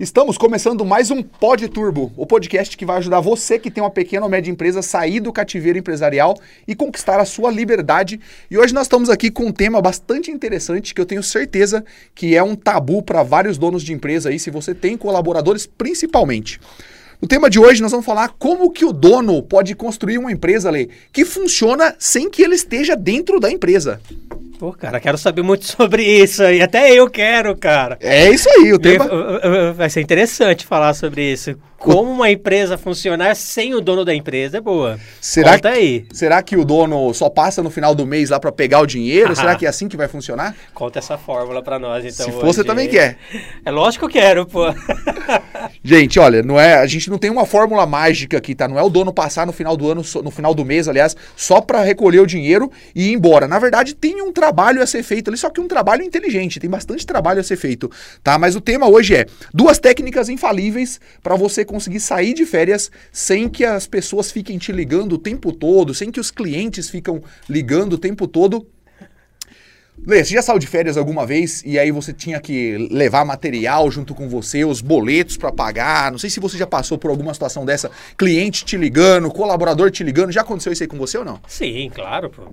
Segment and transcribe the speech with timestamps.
[0.00, 3.90] Estamos começando mais um Pod Turbo, o podcast que vai ajudar você que tem uma
[3.90, 8.20] pequena ou média empresa a sair do cativeiro empresarial e conquistar a sua liberdade.
[8.48, 11.84] E hoje nós estamos aqui com um tema bastante interessante que eu tenho certeza
[12.14, 16.60] que é um tabu para vários donos de empresa aí, se você tem colaboradores principalmente.
[17.20, 20.70] No tema de hoje nós vamos falar como que o dono pode construir uma empresa,
[21.12, 24.00] que funciona sem que ele esteja dentro da empresa.
[24.58, 26.60] Pô, cara, quero saber muito sobre isso aí.
[26.60, 27.96] Até eu quero, cara.
[28.00, 29.06] É isso aí, o tema.
[29.74, 31.56] Vai ser interessante falar sobre isso.
[31.78, 34.98] Como uma empresa funcionar sem o dono da empresa é boa.
[35.20, 36.06] Será Conta que, aí.
[36.12, 39.34] Será que o dono só passa no final do mês lá para pegar o dinheiro?
[39.36, 40.56] será que é assim que vai funcionar?
[40.74, 42.26] Conta essa fórmula para nós, então.
[42.26, 43.16] Se for, você também quer.
[43.64, 44.64] É lógico que eu quero, pô.
[45.84, 48.66] gente, olha, não é, a gente não tem uma fórmula mágica aqui, tá?
[48.66, 51.60] Não é o dono passar no final do ano, no final do mês, aliás, só
[51.60, 53.46] para recolher o dinheiro e ir embora.
[53.46, 54.47] Na verdade, tem um trabalho
[54.82, 57.90] a ser feito ali, só que um trabalho inteligente, tem bastante trabalho a ser feito,
[58.22, 58.38] tá?
[58.38, 63.48] Mas o tema hoje é duas técnicas infalíveis para você conseguir sair de férias sem
[63.48, 67.94] que as pessoas fiquem te ligando o tempo todo, sem que os clientes ficam ligando
[67.94, 68.66] o tempo todo.
[70.06, 73.90] Lê, você já saiu de férias alguma vez e aí você tinha que levar material
[73.90, 76.10] junto com você, os boletos para pagar?
[76.10, 80.04] Não sei se você já passou por alguma situação dessa, cliente te ligando, colaborador te
[80.04, 80.32] ligando.
[80.32, 81.40] Já aconteceu isso aí com você ou não?
[81.48, 82.52] Sim, claro, pô.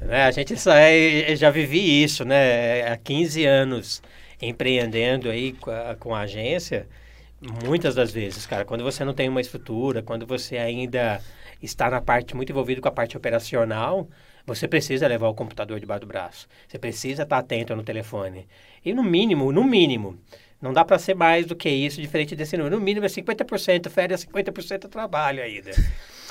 [0.00, 2.86] É, a gente sai, já vivi isso, né?
[2.92, 4.02] Há 15 anos
[4.40, 6.86] empreendendo aí com a, com a agência.
[7.64, 11.20] Muitas das vezes, cara, quando você não tem uma estrutura, quando você ainda
[11.62, 14.08] está na parte muito envolvido com a parte operacional,
[14.46, 16.48] você precisa levar o computador debaixo do braço.
[16.68, 18.46] Você precisa estar atento no telefone.
[18.84, 20.18] E no mínimo, no mínimo,
[20.60, 22.76] não dá para ser mais do que isso, diferente desse número.
[22.76, 25.72] No mínimo é 50% férias, 50% trabalho ainda.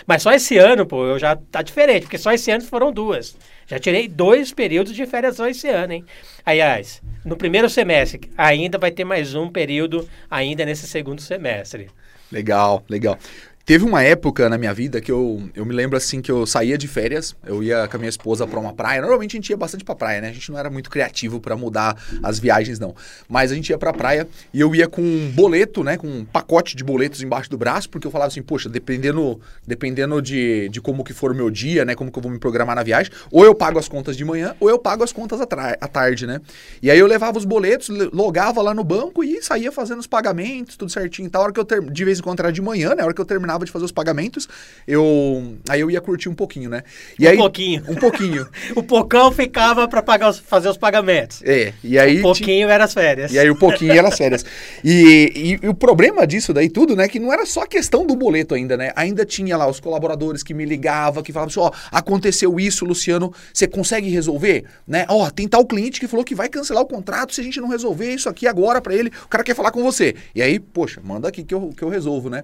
[0.06, 3.38] Mas só esse ano, pô, eu já tá diferente, porque só esse ano foram duas.
[3.68, 6.06] Já tirei dois períodos de férias só esse ano, hein?
[6.46, 11.90] Aliás, no primeiro semestre, ainda vai ter mais um período ainda nesse segundo semestre.
[12.32, 13.18] Legal, legal.
[13.66, 16.78] Teve uma época na minha vida que eu, eu me lembro assim que eu saía
[16.78, 19.02] de férias, eu ia com a minha esposa para uma praia.
[19.02, 20.30] Normalmente a gente ia bastante pra praia, né?
[20.30, 22.94] A gente não era muito criativo para mudar as viagens, não.
[23.28, 25.98] Mas a gente ia pra praia e eu ia com um boleto, né?
[25.98, 30.22] Com um pacote de boletos embaixo do braço, porque eu falava assim, poxa, dependendo, dependendo
[30.22, 31.96] de, de como que for o meu dia, né?
[31.96, 34.56] Como que eu vou me programar na viagem, ou eu pago as contas de manhã,
[34.60, 36.40] ou eu pago as contas à, tarde, né?
[36.84, 40.78] E aí eu levava os boletos, logava lá no banco e saía fazendo os pagamentos,
[40.78, 41.32] tudo certinho.
[41.32, 43.02] Tá, hora que eu de vez em quando era de manhã, né?
[43.02, 44.48] A hora que eu terminava terminava de fazer os pagamentos,
[44.88, 46.84] eu aí eu ia curtir um pouquinho, né?
[47.18, 47.84] E um aí, pouquinho.
[47.88, 48.48] Um pouquinho.
[48.76, 51.42] o pocão ficava para pagar os, fazer os pagamentos.
[51.44, 52.20] É, e aí...
[52.20, 53.32] O pouquinho era as férias.
[53.32, 54.46] E aí o pouquinho era as férias.
[54.84, 58.06] E, e, e, o problema disso daí tudo, né, que não era só a questão
[58.06, 58.92] do boleto ainda, né?
[58.96, 62.86] Ainda tinha lá os colaboradores que me ligavam, que falavam assim, ó, oh, aconteceu isso,
[62.86, 64.66] Luciano, você consegue resolver?
[64.88, 65.06] Né?
[65.10, 67.60] Ó, oh, tem tal cliente que falou que vai cancelar o contrato se a gente
[67.60, 70.16] não resolver isso aqui agora para ele, o cara quer falar com você.
[70.34, 72.44] E aí, poxa, manda aqui que eu, que eu resolvo, né?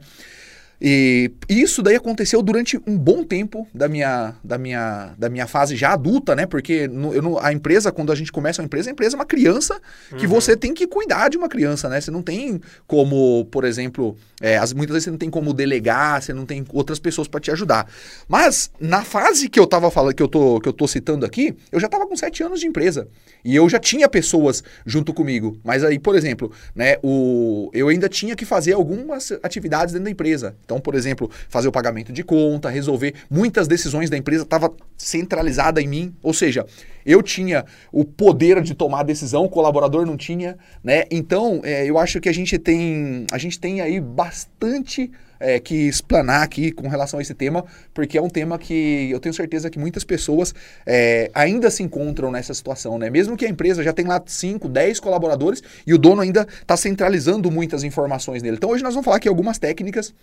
[0.84, 5.76] E isso daí aconteceu durante um bom tempo da minha, da minha, da minha fase
[5.76, 6.48] já adulta, né?
[6.48, 9.26] Porque no, eu, a empresa, quando a gente começa uma empresa, a empresa é uma
[9.26, 9.80] criança
[10.18, 10.32] que uhum.
[10.32, 12.02] você tem que cuidar de uma criança, né?
[12.02, 16.20] Você não tem como, por exemplo, é, as, muitas vezes você não tem como delegar,
[16.20, 17.88] você não tem outras pessoas para te ajudar.
[18.28, 21.56] Mas na fase que eu tava falando, que eu tô, que eu tô citando aqui,
[21.72, 23.08] eu já tava com sete anos de empresa.
[23.46, 25.60] E eu já tinha pessoas junto comigo.
[25.64, 30.12] Mas aí, por exemplo, né, o, eu ainda tinha que fazer algumas atividades dentro da
[30.12, 30.56] empresa.
[30.72, 33.14] Então, por exemplo, fazer o pagamento de conta, resolver.
[33.30, 36.16] Muitas decisões da empresa estavam centralizada em mim.
[36.24, 36.66] Ou seja,
[37.06, 41.04] eu tinha o poder de tomar a decisão, o colaborador não tinha, né?
[41.12, 45.12] Então, é, eu acho que a gente tem, a gente tem aí bastante
[45.42, 49.20] é, que explanar aqui com relação a esse tema, porque é um tema que eu
[49.20, 50.54] tenho certeza que muitas pessoas
[50.86, 53.10] é, ainda se encontram nessa situação, né?
[53.10, 56.78] Mesmo que a empresa já tem lá 5, 10 colaboradores e o dono ainda está
[56.78, 58.58] centralizando muitas informações nele.
[58.58, 60.14] Então hoje nós vamos falar aqui algumas técnicas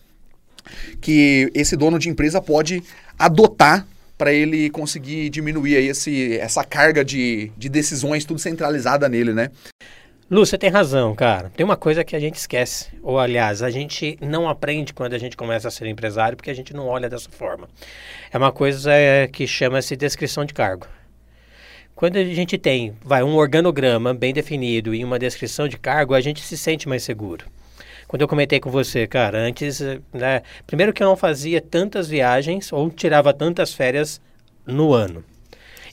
[1.00, 2.82] que esse dono de empresa pode
[3.18, 3.86] adotar
[4.16, 9.50] para ele conseguir diminuir aí esse, essa carga de, de decisões tudo centralizada nele, né?
[10.30, 11.50] Lu, você tem razão, cara.
[11.56, 15.18] Tem uma coisa que a gente esquece, ou aliás, a gente não aprende quando a
[15.18, 17.66] gente começa a ser empresário porque a gente não olha dessa forma.
[18.30, 18.92] É uma coisa
[19.32, 20.86] que chama-se descrição de cargo.
[21.94, 26.20] Quando a gente tem, vai, um organograma bem definido e uma descrição de cargo, a
[26.20, 27.46] gente se sente mais seguro.
[28.08, 29.80] Quando eu comentei com você, cara, antes,
[30.14, 34.18] né, primeiro que eu não fazia tantas viagens ou tirava tantas férias
[34.66, 35.22] no ano.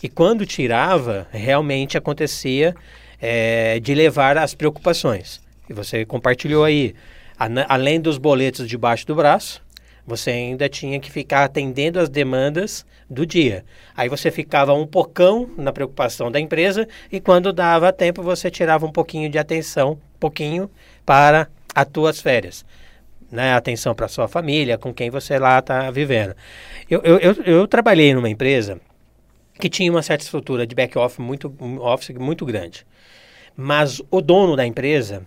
[0.02, 2.74] E quando tirava, realmente acontecia
[3.22, 5.42] é, de levar as preocupações.
[5.70, 6.96] E você compartilhou aí,
[7.38, 9.62] a, além dos boletos debaixo do braço,
[10.08, 13.66] você ainda tinha que ficar atendendo as demandas do dia.
[13.96, 18.86] Aí você ficava um pocão na preocupação da empresa e quando dava tempo você tirava
[18.86, 20.70] um pouquinho de atenção, pouquinho,
[21.06, 22.66] para as tuas férias.
[23.32, 26.36] Né, atenção para sua família, com quem você lá está vivendo.
[26.90, 28.80] Eu, eu, eu, eu, trabalhei numa empresa
[29.60, 32.86] que tinha uma certa estrutura de back-office muito, office muito grande.
[33.58, 35.26] Mas o dono da empresa,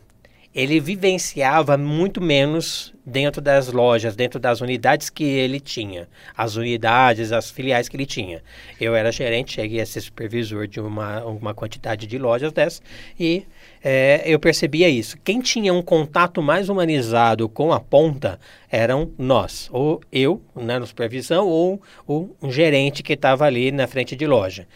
[0.55, 7.33] ele vivenciava muito menos dentro das lojas, dentro das unidades que ele tinha, as unidades,
[7.33, 8.43] as filiais que ele tinha.
[8.81, 12.83] Eu era gerente, cheguei a ser supervisor de uma, uma quantidade de lojas dessas
[13.19, 13.47] e
[13.83, 15.17] é, eu percebia isso.
[15.23, 18.39] Quem tinha um contato mais humanizado com a ponta
[18.71, 23.87] eram nós, ou eu, né, na supervisão, ou, ou um gerente que estava ali na
[23.87, 24.67] frente de loja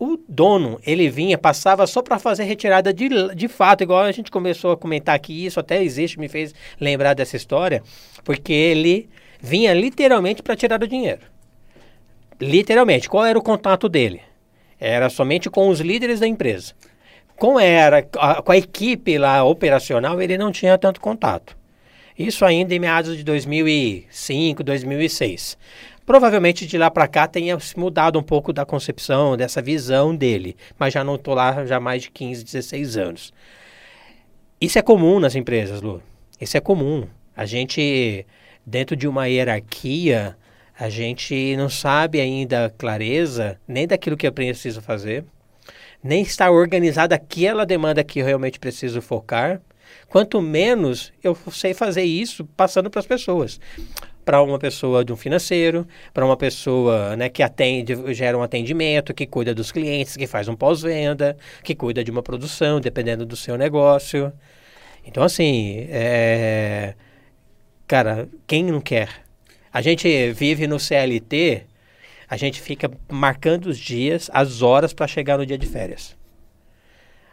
[0.00, 4.30] o dono, ele vinha, passava só para fazer retirada de, de fato, igual a gente
[4.30, 7.82] começou a comentar aqui, isso até existe, me fez lembrar dessa história,
[8.24, 9.10] porque ele
[9.42, 11.20] vinha literalmente para tirar o dinheiro.
[12.40, 13.10] Literalmente.
[13.10, 14.22] Qual era o contato dele?
[14.78, 16.72] Era somente com os líderes da empresa.
[17.40, 21.56] Com, era, a, com a equipe lá operacional, ele não tinha tanto contato.
[22.18, 25.56] Isso ainda em meados de 2005, 2006.
[26.04, 30.92] Provavelmente de lá para cá tenha mudado um pouco da concepção, dessa visão dele, mas
[30.92, 33.32] já não estou lá já mais de 15, 16 anos.
[34.60, 36.02] Isso é comum nas empresas, Lu.
[36.38, 37.06] Isso é comum.
[37.34, 38.26] A gente,
[38.66, 40.36] dentro de uma hierarquia,
[40.78, 45.24] a gente não sabe ainda clareza nem daquilo que eu preciso fazer,
[46.02, 49.60] nem está organizada aquela demanda que eu realmente preciso focar.
[50.08, 53.60] Quanto menos eu sei fazer isso passando para as pessoas
[54.24, 59.14] para uma pessoa de um financeiro, para uma pessoa né, que atende, gera um atendimento,
[59.14, 63.34] que cuida dos clientes, que faz um pós-venda, que cuida de uma produção, dependendo do
[63.34, 64.32] seu negócio.
[65.04, 66.94] Então, assim, é...
[67.88, 69.08] cara, quem não quer?
[69.72, 71.64] A gente vive no CLT,
[72.30, 76.16] a gente fica marcando os dias, as horas para chegar no dia de férias.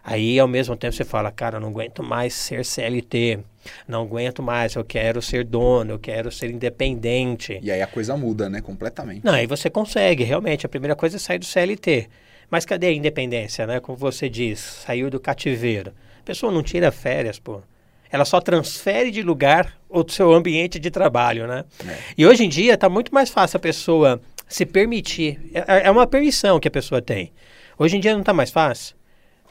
[0.03, 3.39] Aí, ao mesmo tempo, você fala, cara, eu não aguento mais ser CLT,
[3.88, 7.59] não aguento mais, eu quero ser dono, eu quero ser independente.
[7.61, 9.23] E aí a coisa muda, né, completamente.
[9.23, 12.09] Não, aí você consegue, realmente, a primeira coisa é sair do CLT.
[12.49, 13.79] Mas cadê a independência, né?
[13.81, 15.91] Como você diz, saiu do cativeiro.
[16.21, 17.61] A pessoa não tira férias, pô.
[18.09, 21.65] Ela só transfere de lugar o seu ambiente de trabalho, né?
[21.85, 21.97] É.
[22.17, 25.39] E hoje em dia está muito mais fácil a pessoa se permitir.
[25.53, 27.31] É, é uma permissão que a pessoa tem.
[27.77, 28.97] Hoje em dia não está mais fácil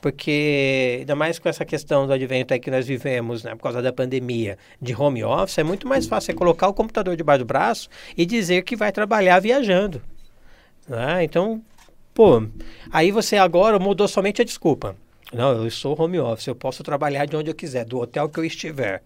[0.00, 3.82] porque ainda mais com essa questão do advento aí que nós vivemos, né, por causa
[3.82, 7.44] da pandemia, de home office, é muito mais fácil você colocar o computador debaixo do
[7.44, 10.00] braço e dizer que vai trabalhar viajando.
[10.88, 11.24] Né?
[11.24, 11.60] Então,
[12.14, 12.40] pô,
[12.92, 14.96] aí você agora mudou somente a desculpa.
[15.32, 18.38] Não, eu sou home office, eu posso trabalhar de onde eu quiser, do hotel que
[18.38, 19.02] eu estiver.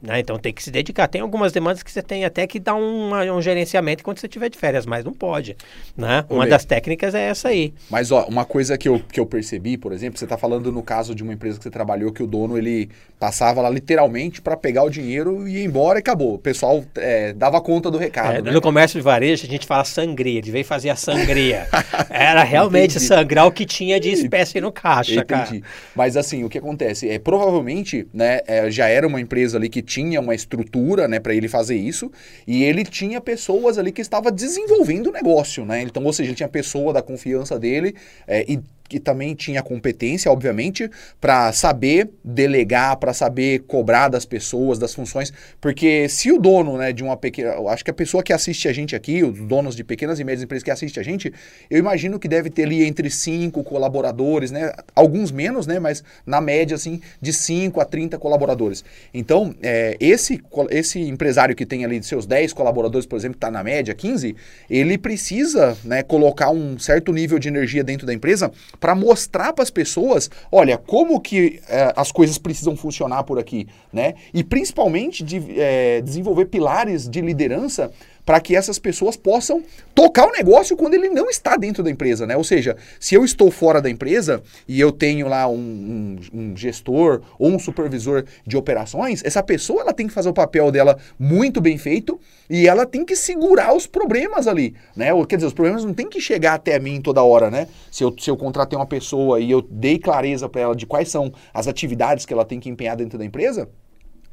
[0.00, 0.20] Né?
[0.20, 1.08] Então tem que se dedicar.
[1.08, 4.48] Tem algumas demandas que você tem até que dar um, um gerenciamento quando você tiver
[4.48, 5.56] de férias, mas não pode.
[5.96, 6.24] Né?
[6.30, 7.74] Uma das técnicas é essa aí.
[7.90, 10.82] Mas ó, uma coisa que eu, que eu percebi, por exemplo, você está falando no
[10.84, 14.56] caso de uma empresa que você trabalhou que o dono ele passava lá literalmente para
[14.56, 16.34] pegar o dinheiro e ir embora e acabou.
[16.34, 18.36] O pessoal é, dava conta do recado.
[18.36, 18.52] É, né?
[18.52, 21.66] No comércio de varejo a gente fala sangria, ele veio fazer a sangria.
[22.08, 25.60] Era realmente sangrar o que tinha de espécie no caixa, Entendi.
[25.60, 25.62] cara.
[25.96, 27.08] Mas assim, o que acontece?
[27.08, 31.34] É, provavelmente né, é, já era uma empresa ali que tinha uma estrutura, né, para
[31.34, 32.12] ele fazer isso,
[32.46, 35.80] e ele tinha pessoas ali que estava desenvolvendo o negócio, né?
[35.82, 37.94] Então, ou seja, ele tinha pessoa da confiança dele
[38.26, 40.90] é, e que também tinha competência, obviamente,
[41.20, 46.92] para saber delegar, para saber cobrar das pessoas, das funções, porque se o dono, né,
[46.92, 49.84] de uma pequena, acho que a pessoa que assiste a gente aqui, os donos de
[49.84, 51.32] pequenas e médias empresas que assiste a gente,
[51.70, 56.40] eu imagino que deve ter ali entre cinco colaboradores, né, alguns menos, né, mas na
[56.40, 58.84] média assim de 5 a 30 colaboradores.
[59.12, 63.62] Então, é, esse esse empresário que tem ali seus 10 colaboradores, por exemplo, está na
[63.62, 64.34] média 15,
[64.68, 69.62] ele precisa, né, colocar um certo nível de energia dentro da empresa para mostrar para
[69.62, 74.14] as pessoas, olha, como que é, as coisas precisam funcionar por aqui, né?
[74.32, 77.90] E principalmente de é, desenvolver pilares de liderança
[78.28, 82.26] para que essas pessoas possam tocar o negócio quando ele não está dentro da empresa,
[82.26, 82.36] né?
[82.36, 86.54] Ou seja, se eu estou fora da empresa e eu tenho lá um, um, um,
[86.54, 90.98] gestor ou um supervisor de operações, essa pessoa ela tem que fazer o papel dela
[91.18, 92.20] muito bem feito
[92.50, 95.14] e ela tem que segurar os problemas ali, né?
[95.14, 97.66] Ou, quer dizer, os problemas não tem que chegar até mim toda hora, né?
[97.90, 101.10] Se eu, se eu contratei uma pessoa e eu dei clareza para ela de quais
[101.10, 103.70] são as atividades que ela tem que empenhar dentro da empresa,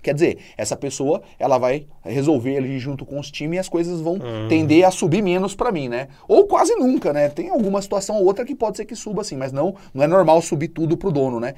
[0.05, 3.99] Quer dizer, essa pessoa ela vai resolver ali junto com os times e as coisas
[4.01, 4.47] vão uhum.
[4.47, 6.09] tender a subir menos para mim, né?
[6.27, 7.27] Ou quase nunca, né?
[7.27, 10.07] Tem alguma situação ou outra que pode ser que suba assim, mas não, não é
[10.07, 11.55] normal subir tudo pro dono, né?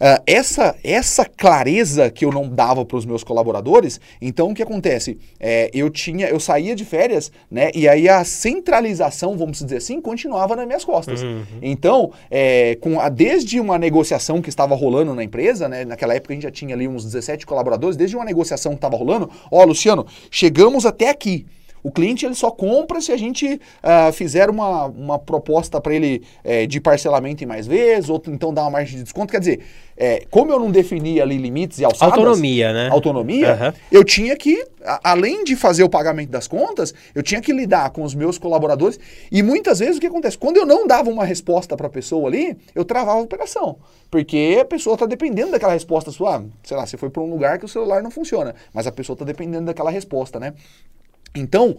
[0.00, 4.62] Uh, essa, essa clareza que eu não dava para os meus colaboradores, então o que
[4.62, 5.18] acontece?
[5.38, 7.70] É, eu tinha, eu saía de férias, né?
[7.74, 11.22] E aí a centralização, vamos dizer assim, continuava nas minhas costas.
[11.22, 11.44] Uhum.
[11.62, 15.84] Então, é, com a, desde uma negociação que estava rolando na empresa, né?
[15.84, 18.96] Naquela época a gente já tinha ali uns 17 colaboradores, desde uma negociação que estava
[18.96, 21.46] rolando, ó, Luciano, chegamos até aqui.
[21.84, 26.22] O cliente ele só compra se a gente uh, fizer uma, uma proposta para ele
[26.42, 29.30] é, de parcelamento em mais vezes, ou então dar uma margem de desconto.
[29.30, 29.60] Quer dizer,
[29.94, 32.18] é, como eu não definia ali limites e alçadas...
[32.18, 32.88] Autonomia, né?
[32.90, 33.72] Autonomia, uhum.
[33.92, 37.90] eu tinha que, a, além de fazer o pagamento das contas, eu tinha que lidar
[37.90, 38.98] com os meus colaboradores.
[39.30, 40.38] E muitas vezes o que acontece?
[40.38, 43.76] Quando eu não dava uma resposta para a pessoa ali, eu travava a operação.
[44.10, 46.36] Porque a pessoa está dependendo daquela resposta sua.
[46.36, 48.92] Ah, sei lá, você foi para um lugar que o celular não funciona, mas a
[48.92, 50.54] pessoa está dependendo daquela resposta, né?
[51.34, 51.76] Então,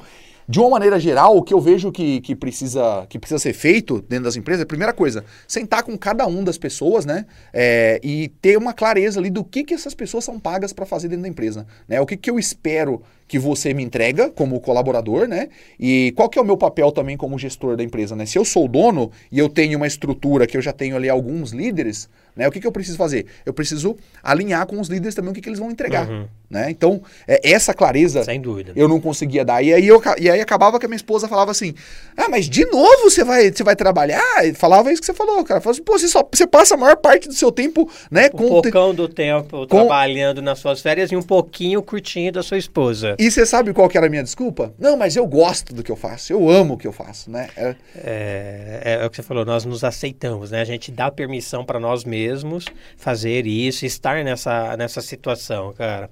[0.48, 4.02] de uma maneira geral, o que eu vejo que, que, precisa, que precisa ser feito
[4.02, 7.26] dentro das empresas, é a primeira coisa, sentar com cada uma das pessoas, né?
[7.52, 11.08] É, e ter uma clareza ali do que, que essas pessoas são pagas para fazer
[11.08, 11.66] dentro da empresa.
[11.88, 12.00] Né?
[12.00, 15.50] O que, que eu espero que você me entrega como colaborador, né?
[15.80, 18.26] E qual que é o meu papel também como gestor da empresa, né?
[18.26, 21.10] Se eu sou o dono e eu tenho uma estrutura que eu já tenho ali
[21.10, 22.48] alguns líderes, né?
[22.48, 23.26] O que, que eu preciso fazer?
[23.46, 26.08] Eu preciso alinhar com os líderes também o que, que eles vão entregar.
[26.08, 26.28] Uhum.
[26.50, 26.70] Né?
[26.70, 28.74] Então, é, essa clareza Sem dúvida.
[28.76, 29.64] eu não conseguia dar.
[29.64, 31.74] E aí, eu, e aí acabava que a minha esposa falava assim:
[32.16, 34.46] Ah, mas de novo você vai, você vai trabalhar?
[34.46, 35.62] E falava isso que você falou, cara.
[35.62, 38.28] Falava assim, Pô, você, só, você passa a maior parte do seu tempo, né?
[38.34, 38.98] Um com poucão te...
[38.98, 39.68] do tempo com...
[39.68, 43.16] trabalhando nas suas férias e um pouquinho curtindo a sua esposa.
[43.20, 44.74] E você sabe qual que era a minha desculpa?
[44.80, 47.50] Não, mas eu gosto do que eu faço, eu amo o que eu faço, né?
[47.56, 50.62] É, é, é, é o que você falou, nós nos aceitamos, né?
[50.62, 52.66] A gente dá permissão para nós mesmos
[52.98, 56.10] fazer isso, estar nessa, nessa situação, cara.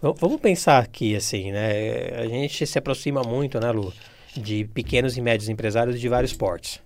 [0.00, 2.10] Vamos pensar aqui, assim, né?
[2.18, 3.92] A gente se aproxima muito, né, Lu,
[4.36, 6.82] de pequenos e médios empresários de vários portes.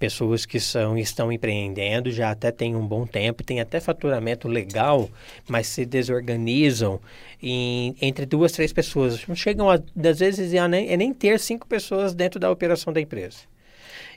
[0.00, 5.08] Pessoas que são, estão empreendendo, já até têm um bom tempo, têm até faturamento legal,
[5.48, 7.00] mas se desorganizam
[7.40, 9.24] em, entre duas, três pessoas.
[9.28, 12.92] Não chegam, a, às vezes, a nem, a nem ter cinco pessoas dentro da operação
[12.92, 13.38] da empresa.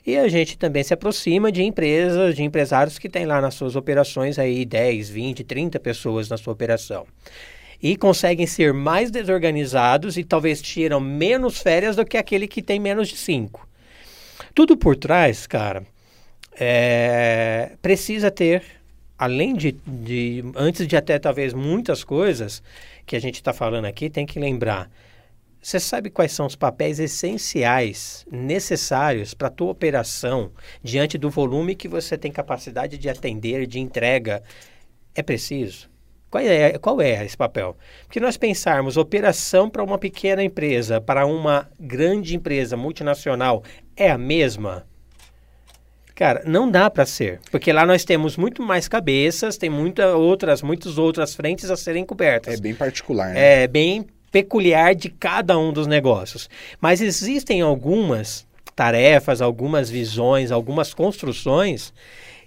[0.04, 3.76] E a gente também se aproxima de empresas, de empresários que têm lá nas suas
[3.76, 7.06] operações aí 10, 20, 30 pessoas na sua operação.
[7.80, 12.80] E conseguem ser mais desorganizados e talvez tiram menos férias do que aquele que tem
[12.80, 13.68] menos de 5.
[14.54, 15.84] Tudo por trás, cara,
[16.58, 18.62] é, precisa ter,
[19.16, 22.62] além de, de, antes de até talvez muitas coisas
[23.06, 24.90] que a gente está falando aqui, tem que lembrar
[25.60, 31.74] você sabe quais são os papéis essenciais necessários para a tua operação diante do volume
[31.74, 34.42] que você tem capacidade de atender, de entrega?
[35.14, 35.90] É preciso?
[36.30, 37.76] Qual é, qual é esse papel?
[38.04, 43.62] Porque nós pensarmos operação para uma pequena empresa, para uma grande empresa multinacional,
[43.96, 44.86] é a mesma?
[46.14, 50.60] Cara, não dá para ser, porque lá nós temos muito mais cabeças, tem muitas outras,
[50.62, 52.54] muitas outras frentes a serem cobertas.
[52.54, 53.62] É bem particular, né?
[53.62, 56.50] É bem peculiar de cada um dos negócios.
[56.80, 61.92] Mas existem algumas tarefas, algumas visões, algumas construções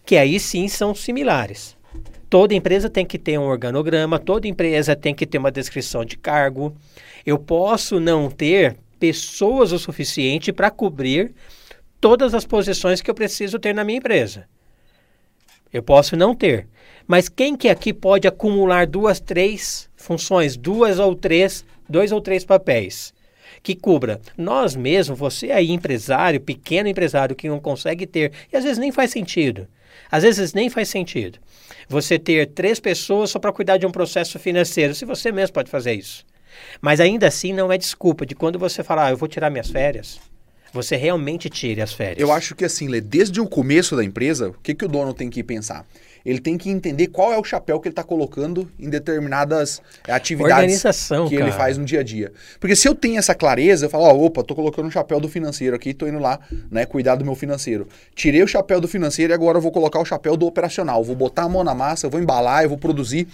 [0.05, 1.77] que aí sim são similares.
[2.31, 6.15] Toda empresa tem que ter um organograma, toda empresa tem que ter uma descrição de
[6.15, 6.73] cargo.
[7.25, 11.33] Eu posso não ter pessoas o suficiente para cobrir
[11.99, 14.47] todas as posições que eu preciso ter na minha empresa.
[15.73, 16.69] Eu posso não ter.
[17.05, 22.45] Mas quem que aqui pode acumular duas, três funções, duas ou três, dois ou três
[22.45, 23.13] papéis?
[23.61, 28.63] que cubra nós mesmos, você aí empresário, pequeno empresário que não consegue ter, e às
[28.63, 29.67] vezes nem faz sentido.
[30.09, 31.37] Às vezes nem faz sentido.
[31.91, 35.69] Você ter três pessoas só para cuidar de um processo financeiro, se você mesmo pode
[35.69, 36.25] fazer isso.
[36.79, 39.69] Mas ainda assim não é desculpa de quando você falar, ah, eu vou tirar minhas
[39.69, 40.17] férias
[40.73, 42.19] você realmente tire as férias.
[42.19, 45.13] Eu acho que assim, Lê, desde o começo da empresa, o que, que o dono
[45.13, 45.85] tem que pensar?
[46.25, 50.81] Ele tem que entender qual é o chapéu que ele está colocando em determinadas atividades
[50.81, 51.49] que cara.
[51.49, 52.31] ele faz no dia a dia.
[52.59, 55.27] Porque se eu tenho essa clareza, eu falo, ó, opa, tô colocando um chapéu do
[55.27, 57.87] financeiro aqui, tô indo lá, né, cuidar do meu financeiro.
[58.13, 61.03] Tirei o chapéu do financeiro e agora eu vou colocar o chapéu do operacional.
[61.03, 63.27] Vou botar a mão na massa, eu vou embalar, eu vou produzir.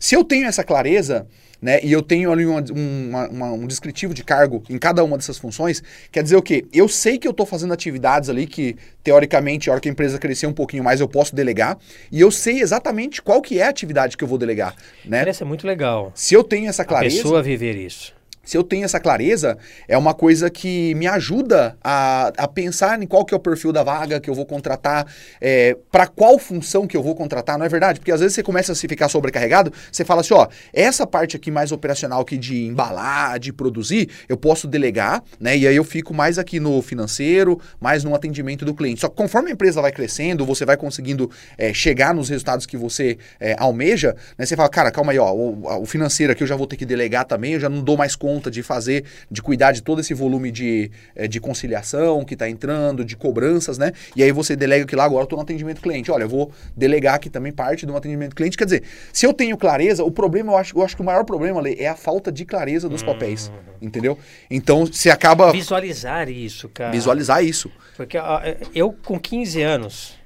[0.00, 1.26] Se eu tenho essa clareza,
[1.62, 1.78] né?
[1.82, 5.38] E eu tenho ali uma, uma, uma, um descritivo de cargo em cada uma dessas
[5.38, 5.80] funções.
[6.10, 6.66] Quer dizer o quê?
[6.72, 10.18] Eu sei que eu estou fazendo atividades ali que, teoricamente, a hora que a empresa
[10.18, 11.78] crescer um pouquinho mais, eu posso delegar.
[12.10, 14.74] E eu sei exatamente qual que é a atividade que eu vou delegar.
[15.04, 15.20] Né?
[15.20, 16.10] Parece muito legal.
[16.16, 17.20] Se eu tenho essa clareza.
[17.20, 18.12] A pessoa viver isso.
[18.44, 19.56] Se eu tenho essa clareza,
[19.86, 23.72] é uma coisa que me ajuda a, a pensar em qual que é o perfil
[23.72, 25.06] da vaga que eu vou contratar,
[25.40, 28.00] é, para qual função que eu vou contratar, não é verdade?
[28.00, 31.36] Porque às vezes você começa a se ficar sobrecarregado, você fala assim, ó, essa parte
[31.36, 35.56] aqui mais operacional que de embalar, de produzir, eu posso delegar, né?
[35.56, 39.02] E aí eu fico mais aqui no financeiro, mais no atendimento do cliente.
[39.02, 42.76] Só que conforme a empresa vai crescendo, você vai conseguindo é, chegar nos resultados que
[42.76, 44.44] você é, almeja, né?
[44.44, 46.84] Você fala, cara, calma aí, ó, o, o financeiro aqui eu já vou ter que
[46.84, 50.00] delegar também, eu já não dou mais conta conta de fazer, de cuidar de todo
[50.00, 53.92] esse volume de, eh, de conciliação que está entrando, de cobranças, né?
[54.16, 56.10] E aí você delega que lá agora eu estou no atendimento cliente.
[56.10, 58.56] Olha, eu vou delegar aqui também parte do atendimento cliente.
[58.56, 61.24] Quer dizer, se eu tenho clareza, o problema, eu acho, eu acho que o maior
[61.24, 63.48] problema, Lê, é a falta de clareza dos papéis.
[63.48, 63.88] Uhum.
[63.88, 64.18] Entendeu?
[64.50, 65.52] Então você acaba.
[65.52, 66.90] Visualizar isso, cara.
[66.90, 67.70] Visualizar isso.
[67.96, 68.16] Porque
[68.74, 70.18] eu, com 15 anos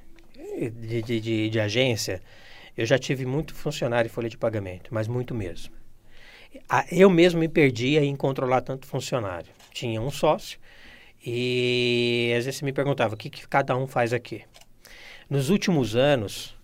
[0.57, 2.21] de, de, de, de agência,
[2.77, 5.76] eu já tive muito funcionário em folha de pagamento, mas muito mesmo
[6.91, 9.51] eu mesmo me perdia em controlar tanto funcionário.
[9.73, 10.59] Tinha um sócio
[11.25, 14.43] e às vezes me perguntava o que, que cada um faz aqui.
[15.29, 16.55] Nos últimos anos,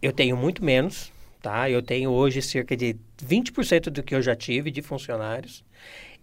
[0.00, 1.68] eu tenho muito menos, tá?
[1.68, 5.64] Eu tenho hoje cerca de 20% do que eu já tive de funcionários.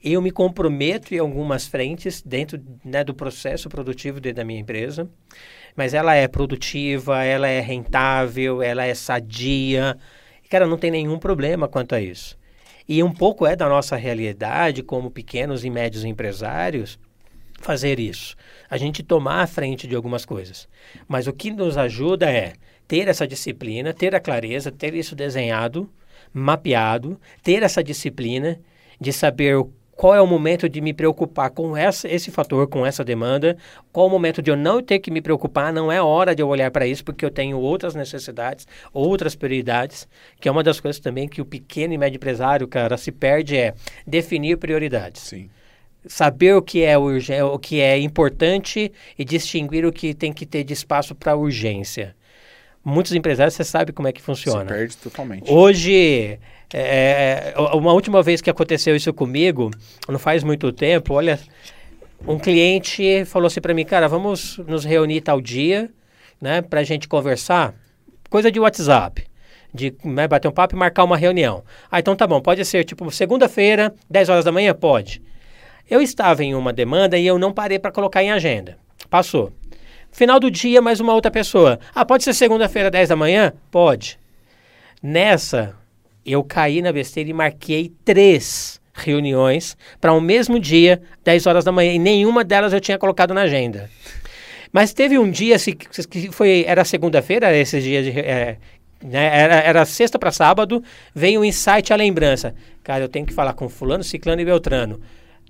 [0.01, 5.09] Eu me comprometo em algumas frentes dentro né, do processo produtivo da minha empresa,
[5.75, 9.97] mas ela é produtiva, ela é rentável, ela é sadia.
[10.49, 12.38] Cara, não tem nenhum problema quanto a isso.
[12.89, 16.97] E um pouco é da nossa realidade como pequenos e médios empresários
[17.61, 18.35] fazer isso.
[18.67, 20.67] A gente tomar a frente de algumas coisas.
[21.07, 22.53] Mas o que nos ajuda é
[22.87, 25.87] ter essa disciplina, ter a clareza, ter isso desenhado,
[26.33, 28.59] mapeado, ter essa disciplina
[28.99, 32.85] de saber o qual é o momento de me preocupar com essa, esse fator, com
[32.85, 33.57] essa demanda,
[33.91, 36.47] qual o momento de eu não ter que me preocupar, não é hora de eu
[36.47, 40.07] olhar para isso, porque eu tenho outras necessidades, outras prioridades,
[40.39, 43.57] que é uma das coisas também que o pequeno e médio empresário, cara, se perde
[43.57, 43.73] é
[44.07, 45.21] definir prioridades.
[45.21, 45.49] Sim.
[46.05, 50.45] Saber o que é urgente, o que é importante e distinguir o que tem que
[50.45, 52.15] ter de espaço para urgência.
[52.89, 54.61] Muitos empresários, você sabe como é que funciona.
[54.61, 55.51] Se perde totalmente.
[55.51, 56.39] Hoje,
[56.73, 59.71] é, é, uma última vez que aconteceu isso comigo,
[60.07, 61.39] não faz muito tempo, olha,
[62.27, 65.89] um cliente falou assim para mim, cara, vamos nos reunir tal dia,
[66.41, 67.73] né, pra gente conversar,
[68.29, 69.23] coisa de WhatsApp,
[69.73, 71.63] de né, bater um papo e marcar uma reunião.
[71.91, 74.73] Ah, então tá bom, pode ser tipo segunda-feira, 10 horas da manhã?
[74.73, 75.21] Pode.
[75.89, 78.77] Eu estava em uma demanda e eu não parei para colocar em agenda.
[79.09, 79.51] Passou.
[80.11, 81.79] Final do dia, mais uma outra pessoa.
[81.93, 83.53] Ah, pode ser segunda-feira, 10 da manhã?
[83.71, 84.19] Pode.
[85.01, 85.75] Nessa,
[86.25, 91.63] eu caí na besteira e marquei três reuniões para o um mesmo dia, 10 horas
[91.63, 93.89] da manhã, e nenhuma delas eu tinha colocado na agenda.
[94.71, 95.55] Mas teve um dia
[96.09, 98.57] que foi, era segunda-feira, esses dias de, é,
[99.01, 102.53] né, era, era sexta para sábado, veio o insight, a lembrança.
[102.83, 104.99] Cara, eu tenho que falar com fulano, ciclano e beltrano.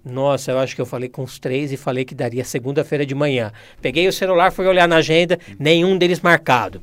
[0.04, 3.14] Nossa, eu acho que eu falei com os três e falei que daria segunda-feira de
[3.14, 3.52] manhã.
[3.82, 6.82] Peguei o celular, fui olhar na agenda, nenhum deles marcado.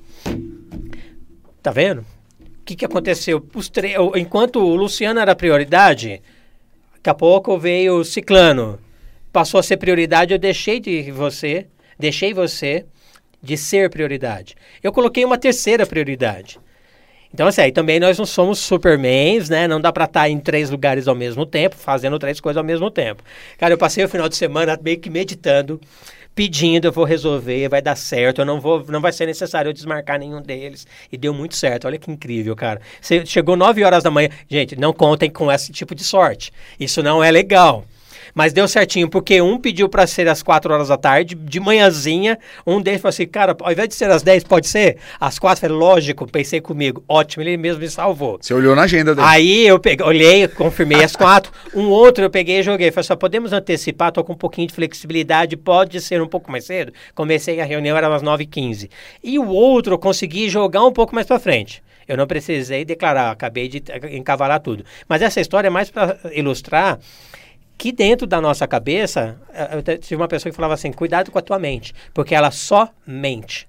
[1.62, 2.04] Tá vendo?
[2.66, 3.46] que, que aconteceu?
[3.54, 3.70] Os
[4.16, 6.20] enquanto o Luciano era prioridade,
[6.96, 8.80] daqui a pouco veio o Ciclano.
[9.32, 12.84] Passou a ser prioridade, eu deixei de você, deixei você
[13.40, 14.56] de ser prioridade.
[14.82, 16.58] Eu coloquei uma terceira prioridade.
[17.36, 19.68] Então, assim, aí também nós não somos supermans, né?
[19.68, 22.64] Não dá pra estar tá em três lugares ao mesmo tempo, fazendo três coisas ao
[22.64, 23.22] mesmo tempo.
[23.58, 25.78] Cara, eu passei o final de semana meio que meditando
[26.34, 29.72] pedindo, eu vou resolver, vai dar certo, eu não vou, não vai ser necessário eu
[29.74, 30.86] desmarcar nenhum deles.
[31.12, 31.86] E deu muito certo.
[31.86, 32.80] Olha que incrível, cara.
[33.02, 34.30] Você chegou 9 horas da manhã.
[34.48, 36.50] Gente, não contem com esse tipo de sorte.
[36.80, 37.84] Isso não é legal.
[38.36, 42.38] Mas deu certinho, porque um pediu para ser às 4 horas da tarde, de manhãzinha.
[42.66, 44.98] Um deles falou assim: cara, ao invés de ser às 10, pode ser?
[45.18, 47.02] Às 4, falei, lógico, pensei comigo.
[47.08, 48.36] Ótimo, ele mesmo me salvou.
[48.38, 49.26] Você olhou na agenda dele.
[49.26, 51.50] Aí eu peguei, olhei, confirmei às 4.
[51.74, 52.90] um outro eu peguei e joguei.
[52.90, 56.66] Falei, só podemos antecipar, tô com um pouquinho de flexibilidade, pode ser um pouco mais
[56.66, 56.92] cedo.
[57.14, 58.90] Comecei a reunião, era às 9h15.
[59.24, 61.82] E o outro eu consegui jogar um pouco mais para frente.
[62.06, 64.84] Eu não precisei declarar, acabei de encavalar tudo.
[65.08, 66.98] Mas essa história é mais para ilustrar
[67.78, 71.38] que dentro da nossa cabeça, eh, eu tive uma pessoa que falava assim, cuidado com
[71.38, 73.68] a tua mente, porque ela só mente.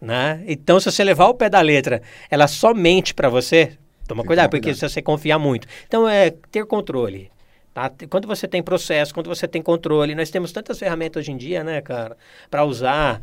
[0.00, 0.42] Né?
[0.46, 4.26] Então, se você levar o pé da letra, ela só mente para você, toma Tem
[4.26, 5.66] cuidado, porque se você confiar muito.
[5.86, 7.30] Então, é ter controle.
[7.72, 7.90] Tá?
[8.08, 11.64] Quando você tem processo, quando você tem controle, nós temos tantas ferramentas hoje em dia,
[11.64, 12.16] né, cara,
[12.48, 13.20] para usar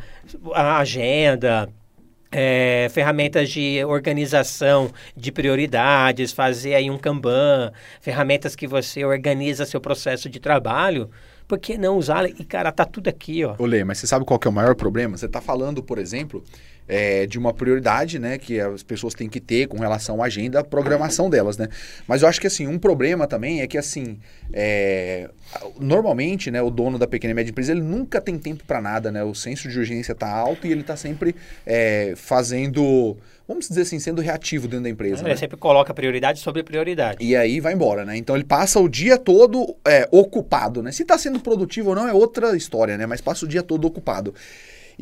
[0.54, 1.70] a agenda,
[2.32, 9.82] é, ferramentas de organização de prioridades, fazer aí um Kanban, ferramentas que você organiza seu
[9.82, 11.10] processo de trabalho.
[11.48, 12.30] Por que não usar?
[12.30, 13.56] E, cara, tá tudo aqui, ó.
[13.60, 15.18] Olê, mas você sabe qual que é o maior problema?
[15.18, 16.42] Você está falando, por exemplo,
[16.92, 20.60] é, de uma prioridade, né, que as pessoas têm que ter com relação à agenda,
[20.60, 21.70] a programação delas, né?
[22.06, 24.20] Mas eu acho que, assim, um problema também é que, assim,
[24.52, 25.30] é,
[25.80, 29.10] normalmente, né, o dono da pequena e média empresa, ele nunca tem tempo para nada,
[29.10, 29.24] né?
[29.24, 31.34] O senso de urgência está alto e ele está sempre
[31.66, 35.22] é, fazendo vamos dizer assim, sendo reativo dentro da empresa.
[35.24, 35.36] Ele né?
[35.36, 37.18] sempre coloca prioridade sobre prioridade.
[37.22, 38.16] E aí vai embora, né?
[38.16, 40.92] Então ele passa o dia todo é, ocupado, né?
[40.94, 43.06] Se está sendo produtivo ou não é outra história, né?
[43.06, 44.34] Mas passa o dia todo ocupado.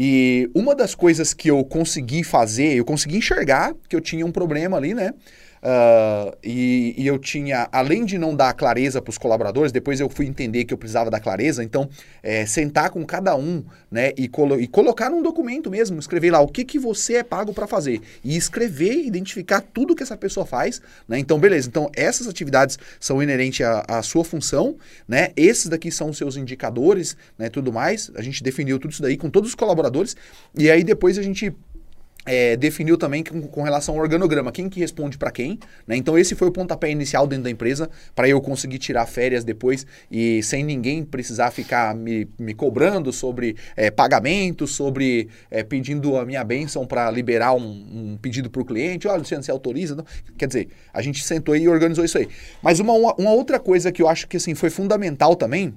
[0.02, 4.32] E uma das coisas que eu consegui fazer, eu consegui enxergar que eu tinha um
[4.32, 5.14] problema ali, né?
[5.62, 10.10] Uh, e, e, eu tinha, além de não dar clareza para os colaboradores, depois eu
[10.10, 11.89] fui entender que eu precisava dar clareza, então
[12.24, 16.39] é, sentar com cada um né, e, colo e, colocar num documento mesmo, escrever lá
[16.39, 18.02] o que, que você é pago para fazer.
[18.24, 20.82] E escrever, identificar tudo que essa pessoa faz.
[21.08, 21.19] Né?
[21.19, 25.32] Então, beleza, então essas atividades são inerentes à, à, sua função, né?
[25.36, 28.10] esses daqui são os seus indicadores, né, tudo mais.
[28.15, 30.15] A gente definiu tudo isso daí com todos os colaboradores,
[30.58, 31.54] e aí depois a gente
[32.26, 35.96] é, definiu também com, com, relação ao organograma, quem que responde para quem, né?
[35.96, 39.86] Então esse foi o pontapé inicial dentro da empresa para eu conseguir tirar férias depois
[40.12, 46.26] e sem ninguém precisar ficar me, me cobrando sobre é, pagamento, sobre é, pedindo a
[46.26, 49.96] minha bênção para liberar um, um pedido para o cliente, olha, Luciano, você autoriza?
[49.96, 50.06] Não?
[50.38, 52.28] Quer dizer, a gente sentou e organizou isso aí.
[52.62, 55.74] Mas uma, uma, uma outra coisa que eu acho que assim, foi fundamental também,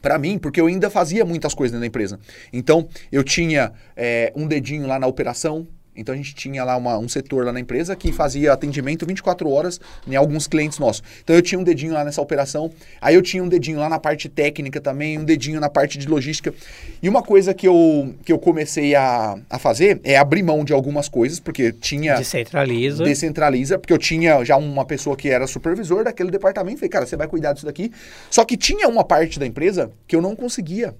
[0.00, 2.18] para mim, porque eu ainda fazia muitas coisas dentro da empresa.
[2.52, 5.66] Então, eu tinha é, um dedinho lá na operação,
[5.98, 9.50] então a gente tinha lá uma, um setor lá na empresa que fazia atendimento 24
[9.50, 11.02] horas em alguns clientes nossos.
[11.22, 13.98] Então eu tinha um dedinho lá nessa operação, aí eu tinha um dedinho lá na
[13.98, 16.54] parte técnica também, um dedinho na parte de logística.
[17.02, 20.72] E uma coisa que eu, que eu comecei a, a fazer é abrir mão de
[20.72, 22.16] algumas coisas, porque tinha.
[22.16, 23.04] Descentraliza.
[23.04, 26.78] Descentraliza, porque eu tinha já uma pessoa que era supervisor daquele departamento.
[26.78, 27.90] Falei, cara, você vai cuidar disso daqui.
[28.30, 30.94] Só que tinha uma parte da empresa que eu não conseguia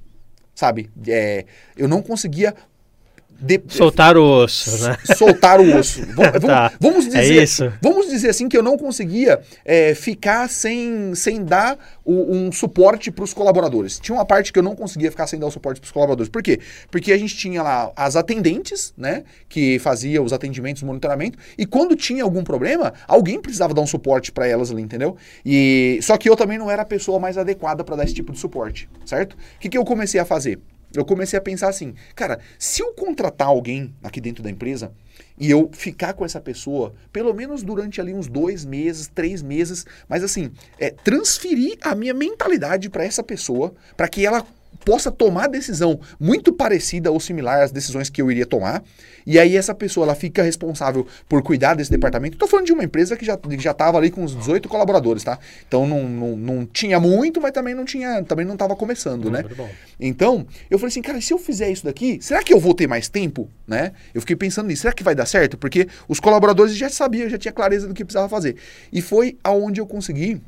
[0.58, 0.90] sabe?
[1.06, 1.44] É,
[1.76, 2.52] eu não conseguia
[3.40, 4.96] de, soltar o osso, né?
[5.16, 6.02] Soltar o osso.
[6.12, 6.72] vamos, tá.
[6.80, 7.72] vamos, é dizer, é isso?
[7.80, 13.12] vamos dizer assim que eu não conseguia é, ficar sem, sem dar o, um suporte
[13.12, 14.00] para os colaboradores.
[14.00, 16.28] Tinha uma parte que eu não conseguia ficar sem dar o suporte para os colaboradores.
[16.28, 16.58] Por quê?
[16.90, 19.22] Porque a gente tinha lá as atendentes, né?
[19.48, 24.32] Que fazia os atendimentos, monitoramento, e quando tinha algum problema, alguém precisava dar um suporte
[24.32, 25.16] para elas ali, entendeu?
[25.46, 28.32] E só que eu também não era a pessoa mais adequada para dar esse tipo
[28.32, 29.34] de suporte, certo?
[29.34, 30.58] O que, que eu comecei a fazer?
[31.00, 34.92] Eu comecei a pensar assim, cara, se eu contratar alguém aqui dentro da empresa
[35.38, 39.86] e eu ficar com essa pessoa, pelo menos durante ali uns dois meses, três meses,
[40.08, 44.44] mas assim, é, transferir a minha mentalidade para essa pessoa, para que ela
[44.84, 48.82] possa tomar decisão muito parecida ou similar às decisões que eu iria tomar.
[49.26, 52.36] E aí essa pessoa ela fica responsável por cuidar desse departamento.
[52.36, 55.38] Estou falando de uma empresa que já já estava ali com uns 18 colaboradores, tá?
[55.66, 59.44] Então não, não, não tinha muito, mas também não tinha, também não estava começando, né?
[60.00, 62.86] Então eu falei assim, cara, se eu fizer isso daqui, será que eu vou ter
[62.86, 63.92] mais tempo, né?
[64.14, 65.58] Eu fiquei pensando nisso, será que vai dar certo?
[65.58, 68.56] Porque os colaboradores já sabiam, já tinha clareza do que precisava fazer.
[68.90, 70.40] E foi aonde eu consegui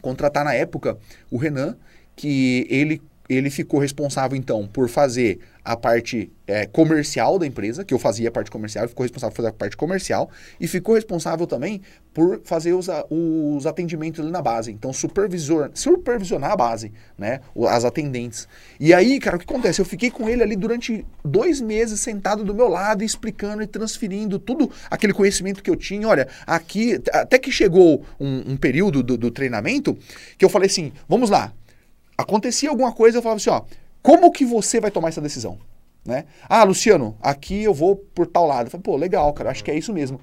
[0.00, 0.98] contratar na época
[1.30, 1.76] o Renan,
[2.16, 3.00] que ele
[3.34, 8.28] ele ficou responsável, então, por fazer a parte é, comercial da empresa, que eu fazia
[8.28, 11.80] a parte comercial, ficou responsável por fazer a parte comercial, e ficou responsável também
[12.12, 14.72] por fazer os, os atendimentos ali na base.
[14.72, 17.40] Então, supervisor, supervisionar a base, né?
[17.68, 18.48] As atendentes.
[18.78, 19.80] E aí, cara, o que acontece?
[19.80, 24.38] Eu fiquei com ele ali durante dois meses sentado do meu lado, explicando e transferindo
[24.38, 26.08] tudo aquele conhecimento que eu tinha.
[26.08, 29.96] Olha, aqui, até que chegou um, um período do, do treinamento
[30.36, 31.52] que eu falei assim: vamos lá,
[32.22, 33.62] acontecia alguma coisa, eu falava assim, ó,
[34.02, 35.58] como que você vai tomar essa decisão?
[36.04, 36.24] Né?
[36.48, 38.66] Ah, Luciano, aqui eu vou por tal lado.
[38.66, 40.20] Eu falei, pô, legal, cara, acho que é isso mesmo.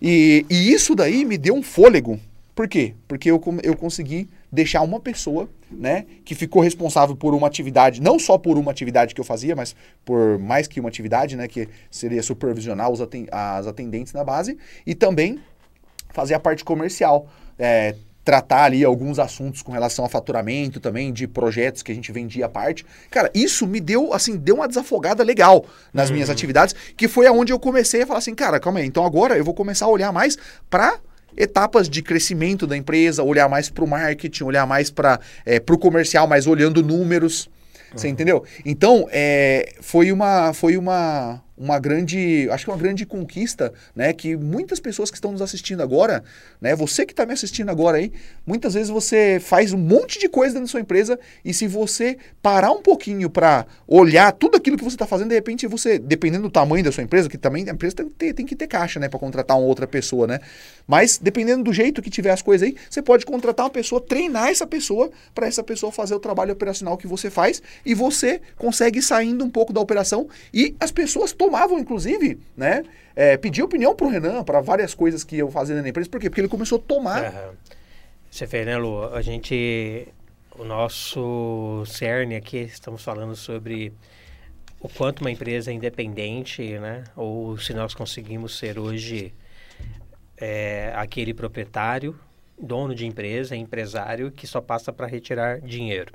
[0.00, 2.20] E, e isso daí me deu um fôlego.
[2.54, 2.94] Por quê?
[3.08, 8.18] Porque eu, eu consegui deixar uma pessoa, né, que ficou responsável por uma atividade, não
[8.18, 11.66] só por uma atividade que eu fazia, mas por mais que uma atividade, né, que
[11.90, 15.40] seria supervisionar os as atendentes na base e também
[16.10, 17.26] fazer a parte comercial.
[17.58, 22.12] É, tratar ali alguns assuntos com relação a faturamento também, de projetos que a gente
[22.12, 22.86] vendia à parte.
[23.10, 26.14] Cara, isso me deu, assim, deu uma desafogada legal nas uhum.
[26.14, 29.36] minhas atividades, que foi aonde eu comecei a falar assim, cara, calma aí, então agora
[29.36, 30.38] eu vou começar a olhar mais
[30.70, 30.98] para
[31.36, 35.78] etapas de crescimento da empresa, olhar mais para o marketing, olhar mais para é, o
[35.78, 37.48] comercial, mas olhando números.
[37.94, 38.12] Você uhum.
[38.12, 38.44] entendeu?
[38.64, 44.36] Então, é, foi, uma, foi uma, uma grande, acho que uma grande conquista, né, que
[44.36, 46.24] muitas pessoas que estão nos assistindo agora,
[46.60, 48.12] né, você que está me assistindo agora aí,
[48.46, 52.16] muitas vezes você faz um monte de coisa dentro da sua empresa e se você
[52.40, 56.44] parar um pouquinho para olhar tudo aquilo que você está fazendo, de repente você, dependendo
[56.44, 58.66] do tamanho da sua empresa, que também a empresa tem, que ter, tem que ter
[58.66, 60.40] caixa, né, para contratar uma outra pessoa, né,
[60.86, 64.48] mas dependendo do jeito que tiver as coisas aí, você pode contratar uma pessoa, treinar
[64.48, 69.02] essa pessoa para essa pessoa fazer o trabalho operacional que você faz e você consegue
[69.02, 72.84] saindo um pouco da operação e as pessoas tomavam, inclusive, né?
[73.14, 76.08] É, pedir opinião pro Renan para várias coisas que eu fazia na empresa.
[76.08, 76.30] Por quê?
[76.30, 77.24] Porque ele começou a tomar.
[77.24, 77.54] Uhum.
[78.30, 79.04] Você vê, né, Lu?
[79.14, 80.08] A gente.
[80.58, 83.92] O nosso cerne aqui, estamos falando sobre
[84.78, 87.04] o quanto uma empresa é independente, né?
[87.16, 89.32] Ou se nós conseguimos ser hoje
[90.36, 92.18] é, aquele proprietário,
[92.60, 96.12] dono de empresa, empresário que só passa para retirar dinheiro,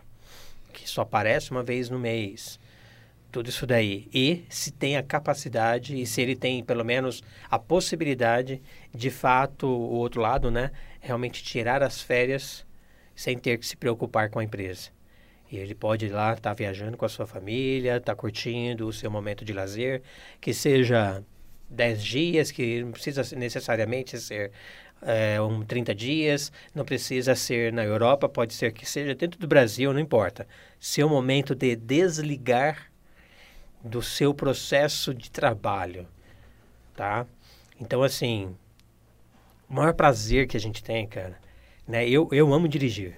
[0.72, 2.60] que só aparece uma vez no mês,
[3.38, 4.08] tudo isso daí.
[4.12, 7.22] E se tem a capacidade e se ele tem pelo menos
[7.52, 8.60] a possibilidade,
[8.92, 12.66] de fato, o outro lado, né, realmente tirar as férias
[13.16, 14.90] sem ter que se preocupar com a empresa.
[15.52, 18.88] E ele pode ir lá, estar tá viajando com a sua família, estar tá curtindo
[18.88, 20.02] o seu momento de lazer,
[20.42, 21.24] que seja
[21.70, 24.52] 10 dias, que não precisa necessariamente ser
[25.00, 29.48] é, um 30 dias, não precisa ser na Europa, pode ser que seja dentro do
[29.48, 30.48] Brasil, não importa.
[30.80, 32.92] Seu momento de desligar
[33.88, 36.08] do seu processo de trabalho,
[36.96, 37.26] tá?
[37.80, 38.56] Então, assim,
[39.70, 41.38] o maior prazer que a gente tem, cara,
[41.88, 42.08] né?
[42.08, 43.16] Eu, eu amo dirigir,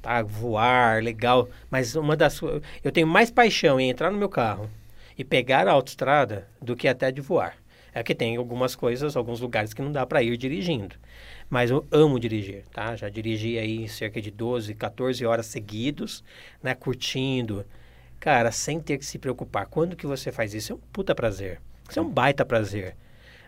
[0.00, 0.22] tá?
[0.22, 2.40] Voar, legal, mas uma das...
[2.82, 4.70] Eu tenho mais paixão em entrar no meu carro
[5.16, 7.56] e pegar a autoestrada do que até de voar.
[7.92, 10.96] É que tem algumas coisas, alguns lugares que não dá para ir dirigindo.
[11.48, 12.94] Mas eu amo dirigir, tá?
[12.94, 16.22] Já dirigi aí cerca de 12, 14 horas seguidos,
[16.62, 16.74] né?
[16.74, 17.64] Curtindo,
[18.26, 19.66] Cara, sem ter que se preocupar.
[19.66, 20.72] Quando que você faz isso?
[20.72, 21.60] É um puta prazer.
[21.88, 22.96] Isso é um baita prazer.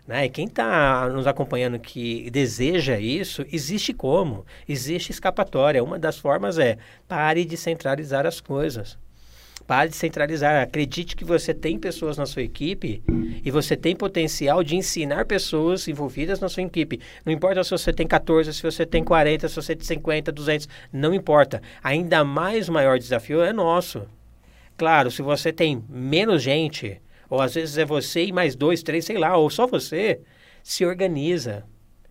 [0.07, 0.27] Né?
[0.27, 4.47] E quem está nos acompanhando que deseja isso, existe como.
[4.69, 5.83] Existe escapatória.
[5.83, 8.97] Uma das formas é pare de centralizar as coisas.
[9.67, 10.63] Pare de centralizar.
[10.63, 13.03] Acredite que você tem pessoas na sua equipe
[13.45, 17.01] e você tem potencial de ensinar pessoas envolvidas na sua equipe.
[17.27, 20.69] Não importa se você tem 14, se você tem 40, se você tem 50, 200,
[20.93, 21.61] não importa.
[21.83, 24.07] Ainda mais o maior desafio é nosso.
[24.79, 29.05] Claro, se você tem menos gente, ou às vezes é você e mais dois, três,
[29.05, 30.21] sei lá, ou só você,
[30.63, 31.67] se organiza.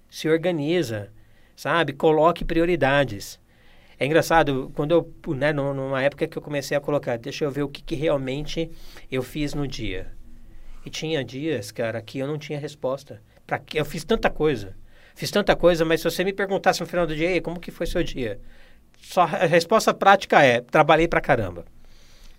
[0.09, 1.09] Se organiza,
[1.55, 1.93] sabe?
[1.93, 3.39] Coloque prioridades.
[3.97, 7.63] É engraçado, quando eu, né, numa época que eu comecei a colocar, deixa eu ver
[7.63, 8.69] o que, que realmente
[9.09, 10.11] eu fiz no dia.
[10.85, 13.21] E tinha dias, cara, que eu não tinha resposta.
[13.45, 14.75] Para que eu fiz tanta coisa.
[15.15, 17.87] Fiz tanta coisa, mas se você me perguntasse no final do dia, como que foi
[17.87, 18.41] seu dia?
[18.99, 21.65] Só a resposta prática é: trabalhei pra caramba.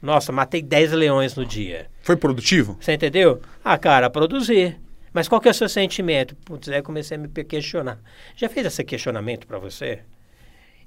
[0.01, 1.87] Nossa, matei 10 leões no dia.
[2.03, 2.77] Foi produtivo?
[2.81, 3.43] Você entendeu?
[3.65, 4.79] Ah, cara, produzir.
[5.13, 6.37] Mas qual que é o seu sentimento?
[6.37, 7.99] Putz, aí eu comecei a me questionar.
[8.37, 10.01] Já fez esse questionamento para você?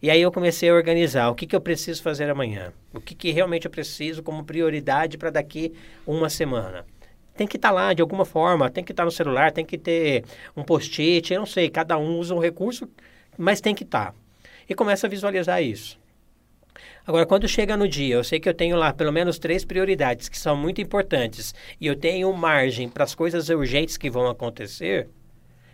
[0.02, 2.74] E aí eu comecei a organizar o que, que eu preciso fazer amanhã.
[2.94, 5.74] O que, que realmente eu preciso como prioridade para daqui
[6.08, 6.86] uma semana.
[7.36, 9.66] Tem que estar tá lá de alguma forma, tem que estar tá no celular, tem
[9.66, 10.24] que ter
[10.56, 12.90] um post-it, eu não sei, cada um usa um recurso,
[13.38, 14.08] mas tem que estar.
[14.08, 14.16] Tá.
[14.68, 16.01] E começa a visualizar isso.
[17.06, 20.30] Agora, quando chega no dia, eu sei que eu tenho lá pelo menos três prioridades
[20.30, 25.10] que são muito importantes e eu tenho margem para as coisas urgentes que vão acontecer,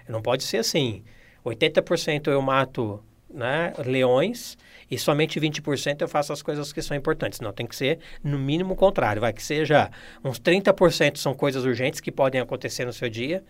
[0.07, 1.03] não pode ser assim.
[1.45, 4.57] 80% eu mato né, leões
[4.89, 7.39] e somente 20% eu faço as coisas que são importantes.
[7.39, 9.21] Não, tem que ser no mínimo o contrário.
[9.21, 9.89] Vai que seja
[10.23, 13.43] uns 30% são coisas urgentes que podem acontecer no seu dia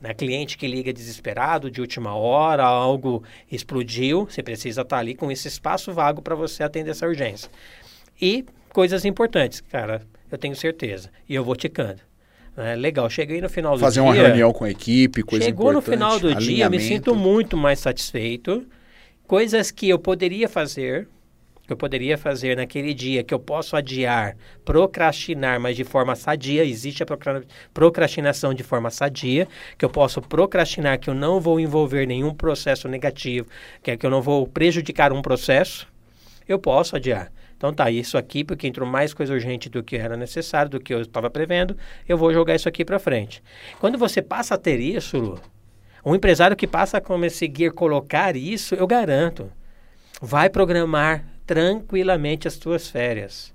[0.00, 0.14] né?
[0.14, 5.48] Cliente que liga desesperado, de última hora, algo explodiu, você precisa estar ali com esse
[5.48, 7.50] espaço vago para você atender essa urgência.
[8.20, 11.10] E coisas importantes, cara, eu tenho certeza.
[11.28, 12.00] E eu vou ticando.
[12.56, 14.08] É, legal, cheguei no final do Fazer dia.
[14.08, 17.56] Fazer uma reunião com a equipe, coisa Chegou no final do dia, me sinto muito
[17.56, 18.66] mais satisfeito.
[19.26, 21.06] Coisas que eu poderia fazer,
[21.72, 27.02] eu poderia fazer naquele dia, que eu posso adiar, procrastinar, mas de forma sadia, existe
[27.02, 27.06] a
[27.74, 32.88] procrastinação de forma sadia, que eu posso procrastinar, que eu não vou envolver nenhum processo
[32.88, 33.48] negativo,
[33.82, 35.88] que é que eu não vou prejudicar um processo,
[36.48, 37.32] eu posso adiar.
[37.56, 40.92] Então tá, isso aqui, porque entrou mais coisa urgente do que era necessário, do que
[40.92, 41.76] eu estava prevendo,
[42.06, 43.42] eu vou jogar isso aqui para frente.
[43.80, 45.40] Quando você passa a ter isso, Lu,
[46.04, 49.50] um empresário que passa a conseguir colocar isso, eu garanto,
[50.20, 53.54] vai programar tranquilamente as suas férias.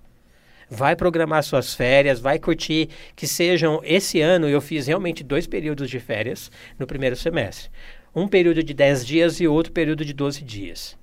[0.70, 3.82] Vai programar suas férias, vai curtir que sejam.
[3.84, 6.50] Esse ano eu fiz realmente dois períodos de férias
[6.80, 7.70] no primeiro semestre.
[8.16, 10.98] Um período de 10 dias e outro período de 12 dias.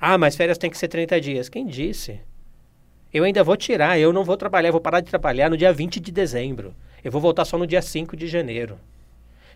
[0.00, 1.48] Ah, mas férias tem que ser 30 dias.
[1.48, 2.20] Quem disse?
[3.12, 5.98] Eu ainda vou tirar, eu não vou trabalhar, vou parar de trabalhar no dia 20
[5.98, 6.74] de dezembro.
[7.02, 8.78] Eu vou voltar só no dia 5 de janeiro.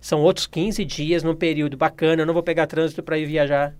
[0.01, 3.73] São outros 15 dias num período bacana, eu não vou pegar trânsito para ir viajar.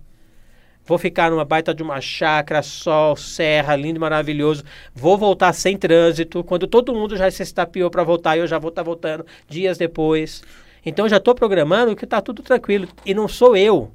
[0.85, 4.63] Vou ficar numa baita de uma chácara, sol, serra, lindo, maravilhoso.
[4.93, 6.43] Vou voltar sem trânsito.
[6.43, 9.77] Quando todo mundo já se estapeou para voltar, eu já vou estar tá voltando dias
[9.77, 10.43] depois.
[10.85, 12.87] Então já estou programando que está tudo tranquilo.
[13.05, 13.91] E não sou eu,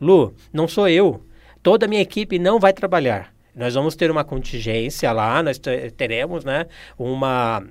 [0.00, 1.24] Lu, não sou eu.
[1.62, 3.32] Toda a minha equipe não vai trabalhar.
[3.54, 5.60] Nós vamos ter uma contingência lá, nós
[5.96, 6.66] teremos né,
[6.98, 7.62] uma,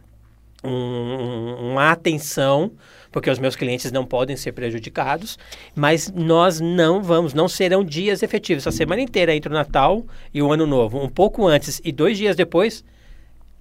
[0.63, 2.71] um, uma atenção
[3.11, 5.37] porque os meus clientes não podem ser prejudicados,
[5.75, 8.65] mas nós não vamos, não serão dias efetivos.
[8.65, 12.17] A semana inteira entre o Natal e o Ano Novo, um pouco antes e dois
[12.17, 12.83] dias depois,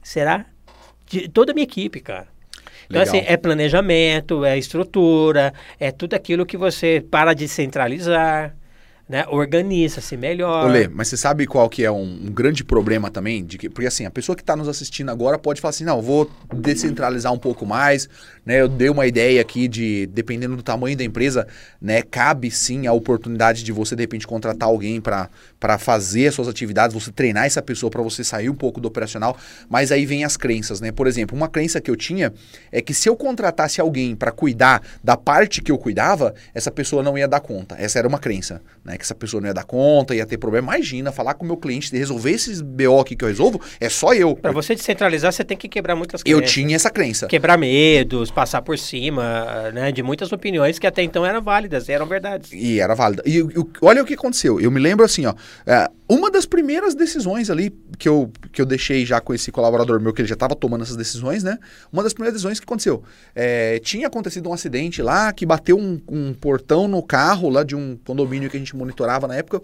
[0.03, 0.47] será
[1.07, 2.29] de toda a minha equipe, cara.
[2.89, 8.57] Então, assim, é planejamento, é estrutura, é tudo aquilo que você para de centralizar
[9.11, 10.67] né, organiza-se melhor.
[10.67, 13.45] Olê, mas você sabe qual que é um, um, grande problema também?
[13.45, 16.01] De que, porque assim, a pessoa que está nos assistindo agora pode falar assim, não,
[16.01, 18.09] vou descentralizar um pouco mais,
[18.47, 18.61] né?
[18.61, 21.45] Eu dei uma ideia aqui de, dependendo do tamanho da empresa,
[21.83, 25.29] né, cabe sim a oportunidade de você, de repente, contratar alguém para
[25.81, 29.37] fazer as suas atividades, você treinar essa pessoa para você sair um pouco do operacional,
[29.69, 30.93] mas aí vem as crenças, né?
[30.93, 32.33] Por exemplo, uma crença que eu tinha
[32.71, 37.03] é que se eu contratasse alguém para cuidar da parte que eu cuidava, essa pessoa
[37.03, 37.75] não ia dar conta.
[37.77, 39.00] Essa era uma crença, né?
[39.01, 40.77] Que essa pessoa não ia dar conta, ia ter problema.
[40.77, 43.89] Imagina, falar com o meu cliente, de resolver esses BO aqui que eu resolvo, é
[43.89, 44.37] só eu.
[44.37, 46.43] Para você descentralizar, você tem que quebrar muitas crenças.
[46.43, 47.27] Eu tinha essa crença.
[47.27, 52.07] Quebrar medos, passar por cima, né, de muitas opiniões que até então eram válidas, eram
[52.07, 52.53] verdades.
[52.53, 53.23] E era válida.
[53.27, 54.61] E, e olha o que aconteceu.
[54.61, 55.35] Eu me lembro assim, ó,
[55.67, 60.01] é, uma das primeiras decisões ali que eu, que eu deixei já com esse colaborador
[60.01, 61.57] meu, que ele já estava tomando essas decisões, né?
[61.93, 63.03] Uma das primeiras decisões que aconteceu.
[63.35, 67.77] É, tinha acontecido um acidente lá que bateu um, um portão no carro lá de
[67.77, 68.90] um condomínio que a gente monitorava
[69.27, 69.61] na época.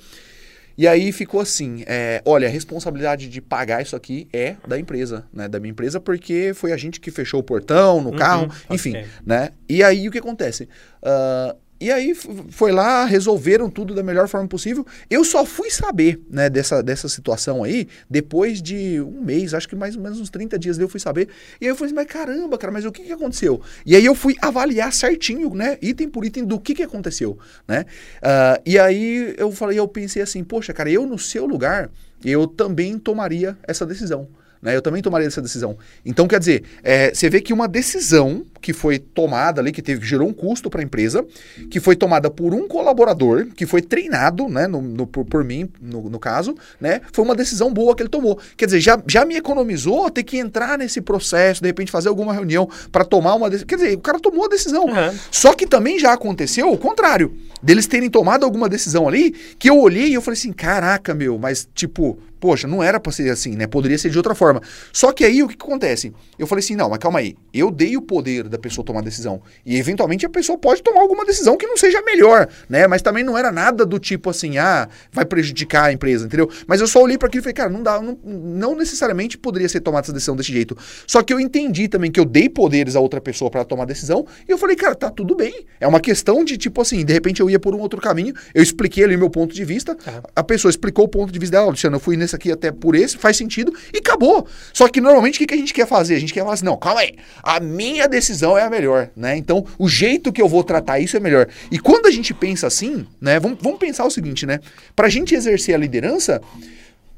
[0.78, 5.24] E aí ficou assim, é, olha, a responsabilidade de pagar isso aqui é da empresa,
[5.32, 5.48] né?
[5.48, 8.90] Da minha empresa, porque foi a gente que fechou o portão no uhum, carro, enfim,
[8.90, 9.06] okay.
[9.24, 9.50] né?
[9.66, 10.68] E aí o que acontece?
[11.02, 14.86] Uh, e aí foi lá, resolveram tudo da melhor forma possível.
[15.10, 19.76] Eu só fui saber, né, dessa, dessa situação aí depois de um mês, acho que
[19.76, 21.28] mais ou menos uns 30 dias eu fui saber.
[21.60, 23.60] E aí eu falei assim, mas caramba, cara, mas o que, que aconteceu?
[23.84, 27.84] E aí eu fui avaliar certinho, né, item por item do que, que aconteceu, né?
[28.18, 31.90] Uh, e aí eu falei, eu pensei assim, poxa, cara, eu no seu lugar,
[32.24, 34.28] eu também tomaria essa decisão.
[34.60, 34.74] Né?
[34.74, 35.76] Eu também tomaria essa decisão.
[36.04, 40.00] Então, quer dizer, é, você vê que uma decisão que foi tomada ali, que teve,
[40.00, 41.24] que gerou um custo para a empresa,
[41.70, 45.70] que foi tomada por um colaborador, que foi treinado, né, no, no por, por, mim,
[45.80, 48.40] no, no, caso, né, foi uma decisão boa que ele tomou.
[48.56, 52.34] Quer dizer, já, já me economizou ter que entrar nesse processo, de repente fazer alguma
[52.34, 53.68] reunião para tomar uma decisão.
[53.68, 54.86] Quer dizer, o cara tomou a decisão.
[54.86, 55.16] Uhum.
[55.30, 59.78] Só que também já aconteceu o contrário, deles terem tomado alguma decisão ali, que eu
[59.78, 63.56] olhei e eu falei assim, caraca, meu, mas tipo, poxa, não era para ser assim,
[63.56, 63.66] né?
[63.66, 64.62] Poderia ser de outra forma.
[64.92, 66.12] Só que aí o que, que, acontece?
[66.38, 67.36] Eu falei assim, não, mas calma aí.
[67.52, 69.40] Eu dei o poder da pessoa tomar decisão.
[69.64, 72.86] E eventualmente a pessoa pode tomar alguma decisão que não seja melhor, né?
[72.86, 76.50] Mas também não era nada do tipo assim, ah, vai prejudicar a empresa, entendeu?
[76.66, 79.68] Mas eu só olhei para aquilo e falei, cara, não dá, não, não necessariamente poderia
[79.68, 80.76] ser tomada essa decisão desse jeito.
[81.06, 84.26] Só que eu entendi também que eu dei poderes a outra pessoa para tomar decisão
[84.48, 85.66] e eu falei, cara, tá tudo bem.
[85.80, 88.62] É uma questão de tipo assim, de repente eu ia por um outro caminho, eu
[88.62, 89.96] expliquei ali meu ponto de vista,
[90.34, 92.94] a pessoa explicou o ponto de vista dela, Luciano, eu fui nesse aqui até por
[92.94, 94.46] esse, faz sentido e acabou.
[94.72, 96.14] Só que normalmente o que, que a gente quer fazer?
[96.14, 99.36] A gente quer falar assim, não, calma aí, a minha decisão é a melhor, né?
[99.36, 101.48] Então, o jeito que eu vou tratar isso é melhor.
[101.70, 104.60] E quando a gente pensa assim, né, vamos, vamos pensar o seguinte, né?
[104.94, 106.40] Pra gente exercer a liderança,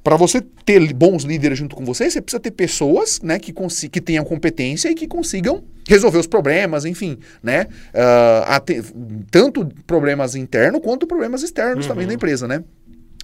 [0.02, 3.52] para você ter bons líderes junto com você, você precisa ter pessoas né, que,
[3.90, 7.66] que tenham competência e que consigam resolver os problemas, enfim, né?
[7.92, 11.92] Uh, tanto problemas internos quanto problemas externos uhum.
[11.92, 12.62] também da empresa, né?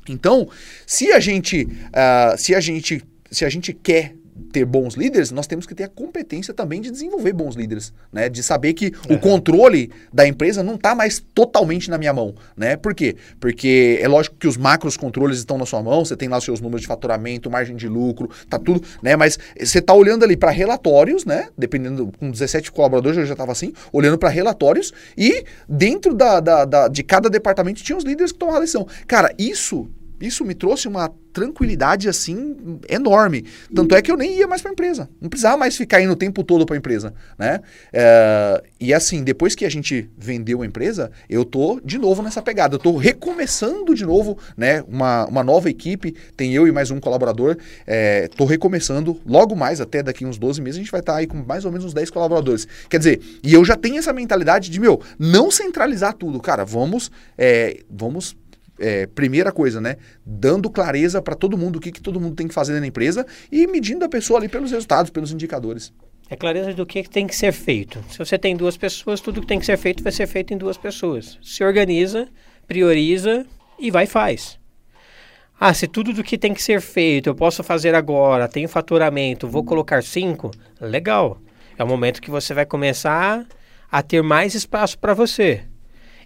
[0.09, 0.49] Então,
[0.87, 4.15] se a gente, uh, se a gente, se a gente quer
[4.55, 8.29] ter bons líderes, nós temos que ter a competência também de desenvolver bons líderes, né?
[8.29, 9.17] De saber que uhum.
[9.17, 12.77] o controle da empresa não está mais totalmente na minha mão, né?
[12.77, 13.17] Por quê?
[13.41, 16.45] Porque é lógico que os macros controles estão na sua mão, você tem lá os
[16.45, 19.17] seus números de faturamento, margem de lucro, tá tudo, né?
[19.17, 21.49] Mas você está olhando ali para relatórios, né?
[21.59, 26.65] Dependendo, com 17 colaboradores eu já estava assim, olhando para relatórios e dentro da, da,
[26.65, 28.87] da, de cada departamento tinha os líderes que tomavam a decisão.
[29.09, 29.91] Cara, isso
[30.25, 33.45] isso me trouxe uma tranquilidade assim enorme.
[33.75, 35.11] Tanto é que eu nem ia mais para a empresa.
[35.21, 37.61] Não precisava mais ficar indo o tempo todo para a empresa, né?
[37.93, 42.41] É, e assim, depois que a gente vendeu a empresa, eu tô de novo nessa
[42.41, 42.77] pegada.
[42.77, 44.83] Eu tô recomeçando de novo, né?
[44.87, 46.15] Uma, uma nova equipe.
[46.37, 47.57] Tem eu e mais um colaborador.
[47.85, 49.21] É, tô recomeçando.
[49.27, 51.65] Logo mais, até daqui uns 12 meses, a gente vai estar tá aí com mais
[51.65, 52.69] ou menos uns 10 colaboradores.
[52.89, 56.39] Quer dizer, e eu já tenho essa mentalidade de, meu, não centralizar tudo.
[56.41, 58.37] Cara, vamos, é, vamos
[58.79, 59.97] é, primeira coisa, né?
[60.25, 63.27] Dando clareza para todo mundo o que, que todo mundo tem que fazer na empresa
[63.51, 65.93] e medindo a pessoa ali pelos resultados, pelos indicadores.
[66.29, 68.03] É clareza do que tem que ser feito.
[68.11, 70.57] Se você tem duas pessoas, tudo que tem que ser feito vai ser feito em
[70.57, 71.39] duas pessoas.
[71.43, 72.29] Se organiza,
[72.67, 73.45] prioriza
[73.79, 74.59] e vai e faz.
[75.61, 79.47] Ah, se tudo do que tem que ser feito eu posso fazer agora, tenho faturamento,
[79.47, 81.39] vou colocar cinco, legal.
[81.79, 83.47] É o momento que você vai começar
[83.91, 85.65] a ter mais espaço para você.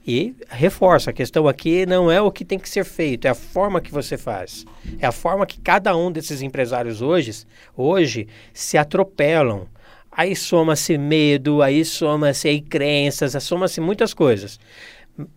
[0.09, 3.35] E reforça, a questão aqui não é o que tem que ser feito, é a
[3.35, 4.65] forma que você faz.
[4.99, 7.45] É a forma que cada um desses empresários hoje,
[7.77, 9.67] hoje se atropelam.
[10.11, 14.59] Aí soma-se medo, aí soma-se aí crenças, soma-se muitas coisas.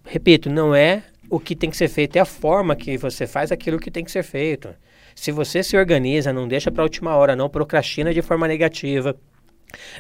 [0.06, 3.52] Repito, não é o que tem que ser feito, é a forma que você faz
[3.52, 4.70] aquilo que tem que ser feito.
[5.14, 9.18] Se você se organiza, não deixa para a última hora, não procrastina de forma negativa,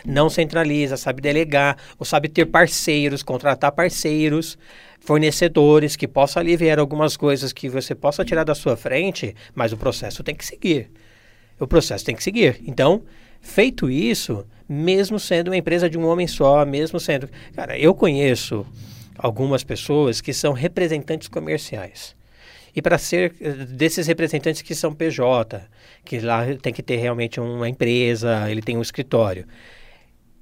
[0.05, 4.57] não centraliza, sabe delegar, ou sabe ter parceiros, contratar parceiros,
[4.99, 9.77] fornecedores que possam aliviar algumas coisas que você possa tirar da sua frente, mas o
[9.77, 10.89] processo tem que seguir.
[11.59, 12.61] O processo tem que seguir.
[12.65, 13.03] Então,
[13.41, 17.29] feito isso, mesmo sendo uma empresa de um homem só, mesmo sendo.
[17.55, 18.65] Cara, eu conheço
[19.17, 22.15] algumas pessoas que são representantes comerciais.
[22.75, 25.61] E para ser eh, desses representantes que são PJ,
[26.05, 29.45] que lá tem que ter realmente uma empresa, ele tem um escritório.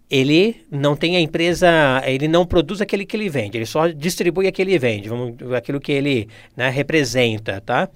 [0.09, 1.67] Ele não tem a empresa,
[2.05, 5.09] ele não produz aquele que ele vende, ele só distribui aquele que vende,
[5.55, 6.27] aquilo que ele
[6.57, 7.88] né, representa, tá?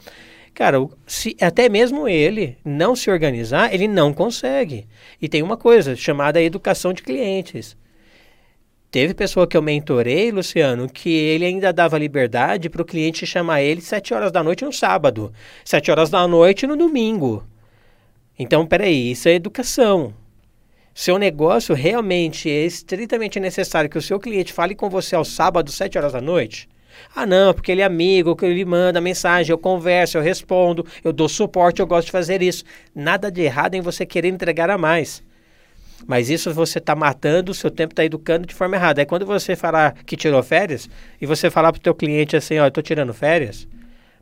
[0.54, 0.78] Cara,
[1.08, 4.86] se, até mesmo ele não se organizar, ele não consegue.
[5.20, 7.76] E tem uma coisa chamada educação de clientes.
[8.94, 13.64] Teve pessoa que eu mentorei, Luciano, que ele ainda dava liberdade para o cliente chamar
[13.64, 15.34] ele sete horas da noite no sábado,
[15.66, 17.44] sete horas da noite no domingo.
[18.38, 20.14] Então, peraí, isso é educação.
[20.94, 25.74] Seu negócio realmente é estritamente necessário que o seu cliente fale com você aos sábados,
[25.74, 26.70] sete horas da noite?
[27.16, 31.12] Ah, não, porque ele é amigo, que ele manda mensagem, eu converso, eu respondo, eu
[31.12, 32.64] dou suporte, eu gosto de fazer isso.
[32.94, 35.24] Nada de errado em você querer entregar a mais.
[36.06, 39.02] Mas isso você está matando, o seu tempo está educando de forma errada.
[39.02, 40.90] Aí quando você falar que tirou férias
[41.22, 43.68] e você falar para o teu cliente assim, ó, estou tirando férias,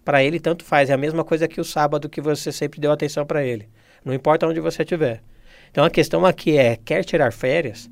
[0.05, 0.89] para ele tanto faz.
[0.89, 3.67] É a mesma coisa que o sábado que você sempre deu atenção para ele.
[4.03, 5.21] Não importa onde você estiver.
[5.71, 7.89] Então a questão aqui é, quer tirar férias?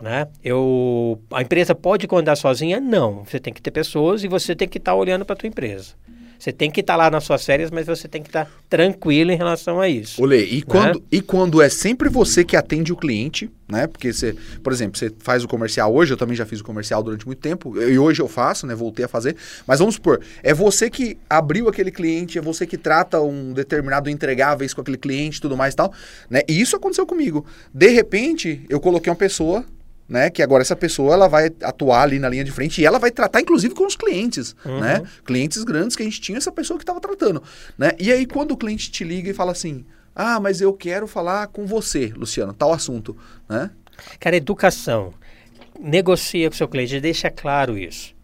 [0.00, 0.26] Né?
[0.42, 2.80] Eu, a empresa pode condar sozinha?
[2.80, 3.24] Não.
[3.24, 5.48] Você tem que ter pessoas e você tem que estar tá olhando para a tua
[5.48, 5.94] empresa.
[6.40, 8.50] Você tem que estar tá lá nas suas férias, mas você tem que estar tá
[8.66, 10.22] tranquilo em relação a isso.
[10.22, 10.62] Olê, e, né?
[10.66, 13.86] quando, e quando é sempre você que atende o cliente, né?
[13.86, 17.02] Porque você, por exemplo, você faz o comercial hoje, eu também já fiz o comercial
[17.02, 18.74] durante muito tempo, e hoje eu faço, né?
[18.74, 19.36] Voltei a fazer.
[19.66, 24.08] Mas vamos supor, é você que abriu aquele cliente, é você que trata um determinado
[24.08, 25.92] entregáveis com aquele cliente e tudo mais e tal,
[26.30, 26.40] né?
[26.48, 27.44] E isso aconteceu comigo.
[27.72, 29.62] De repente, eu coloquei uma pessoa
[30.10, 30.28] né?
[30.28, 33.10] Que agora essa pessoa ela vai atuar ali na linha de frente e ela vai
[33.10, 34.80] tratar, inclusive, com os clientes, uhum.
[34.80, 35.02] né?
[35.24, 37.42] Clientes grandes que a gente tinha essa pessoa que estava tratando,
[37.78, 37.92] né?
[37.98, 41.46] E aí quando o cliente te liga e fala assim, ah, mas eu quero falar
[41.46, 43.16] com você, Luciano, tal assunto,
[43.48, 43.70] né?
[44.18, 45.14] Cara, educação.
[45.78, 48.14] Negocia com o seu cliente, deixa claro isso.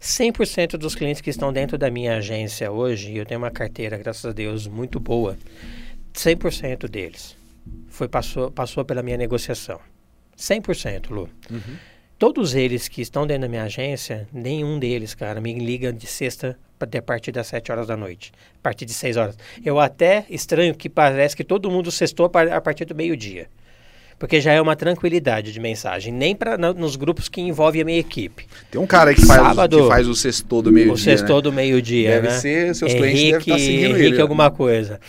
[0.00, 3.96] 100% dos clientes que estão dentro da minha agência hoje, e eu tenho uma carteira,
[3.96, 5.36] graças a Deus, muito boa,
[6.14, 7.36] 100% deles
[7.94, 9.78] foi passou, passou pela minha negociação.
[10.38, 11.28] 100%, Lu.
[11.50, 11.60] Uhum.
[12.18, 16.56] Todos eles que estão dentro da minha agência, nenhum deles, cara, me liga de sexta
[16.80, 19.38] a partir das 7 horas da noite, a partir de 6 horas.
[19.64, 23.48] Eu até estranho que parece que todo mundo sextou a partir do meio-dia.
[24.18, 27.98] Porque já é uma tranquilidade de mensagem, nem para nos grupos que envolvem a minha
[27.98, 28.46] equipe.
[28.70, 30.94] Tem um cara aí que faz, Sábado, que faz o sextou do meio-dia.
[30.94, 31.42] O sextou né?
[31.42, 32.10] do meio-dia.
[32.10, 32.38] Deve né?
[32.38, 34.22] ser, seus Henrique, clientes devem estar seguindo Henrique ele.
[34.22, 35.00] alguma coisa.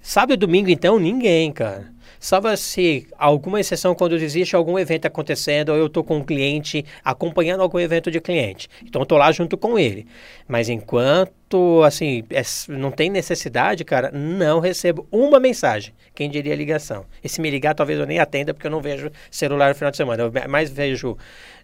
[0.00, 1.90] Sábado e domingo, então, ninguém, cara.
[2.22, 6.84] Salva se alguma exceção quando existe algum evento acontecendo ou eu estou com um cliente
[7.04, 8.68] acompanhando algum evento de cliente.
[8.84, 10.06] Então, estou lá junto com ele.
[10.46, 15.92] Mas enquanto, assim, é, não tem necessidade, cara, não recebo uma mensagem.
[16.14, 17.04] Quem diria ligação?
[17.24, 19.90] E se me ligar, talvez eu nem atenda, porque eu não vejo celular no final
[19.90, 20.22] de semana.
[20.22, 21.16] Eu mais vejo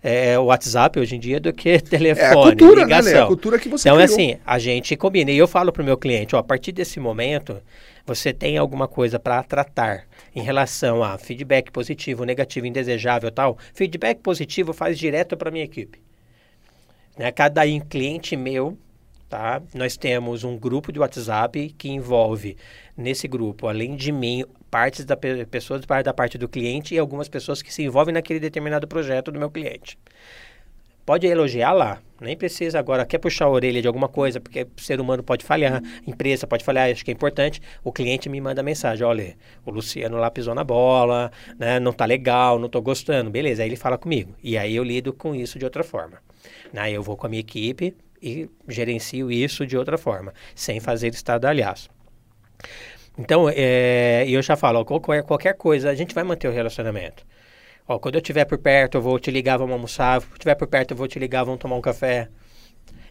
[0.03, 3.13] é, o WhatsApp hoje em dia do que telefone, é a cultura, ligação.
[3.13, 4.13] Né, a cultura que você Então, criou.
[4.13, 5.31] assim, a gente combina.
[5.31, 7.63] E eu falo para o meu cliente, ó, a partir desse momento,
[8.09, 14.21] você tem alguma coisa para tratar em relação a feedback positivo, negativo, indesejável tal, feedback
[14.21, 16.01] positivo faz direto para minha equipe.
[17.19, 17.31] Né?
[17.31, 18.79] Cada cliente meu,
[19.29, 19.61] tá?
[19.75, 22.57] Nós temos um grupo de WhatsApp que envolve
[22.97, 27.61] nesse grupo, além de mim, partes da pessoas da parte do cliente e algumas pessoas
[27.61, 29.99] que se envolvem naquele determinado projeto do meu cliente.
[31.09, 34.79] Pode elogiar lá, nem precisa agora, quer puxar a orelha de alguma coisa, porque o
[34.79, 37.63] ser humano pode falhar, empresa pode falhar, acho que é importante.
[37.83, 39.35] O cliente me manda mensagem: olha,
[39.65, 43.31] o Luciano lá pisou na bola, né, não tá legal, não tô gostando.
[43.31, 44.35] Beleza, aí ele fala comigo.
[44.43, 46.19] E aí eu lido com isso de outra forma.
[46.77, 51.09] Aí eu vou com a minha equipe e gerencio isso de outra forma, sem fazer
[51.09, 51.89] estardalhaço.
[53.19, 57.25] Então, é, eu já falo, qualquer, qualquer coisa, a gente vai manter o relacionamento.
[57.89, 60.21] Ó, quando eu estiver por perto, eu vou te ligar, vamos almoçar.
[60.21, 62.29] Se estiver por perto, eu vou te ligar, vamos tomar um café.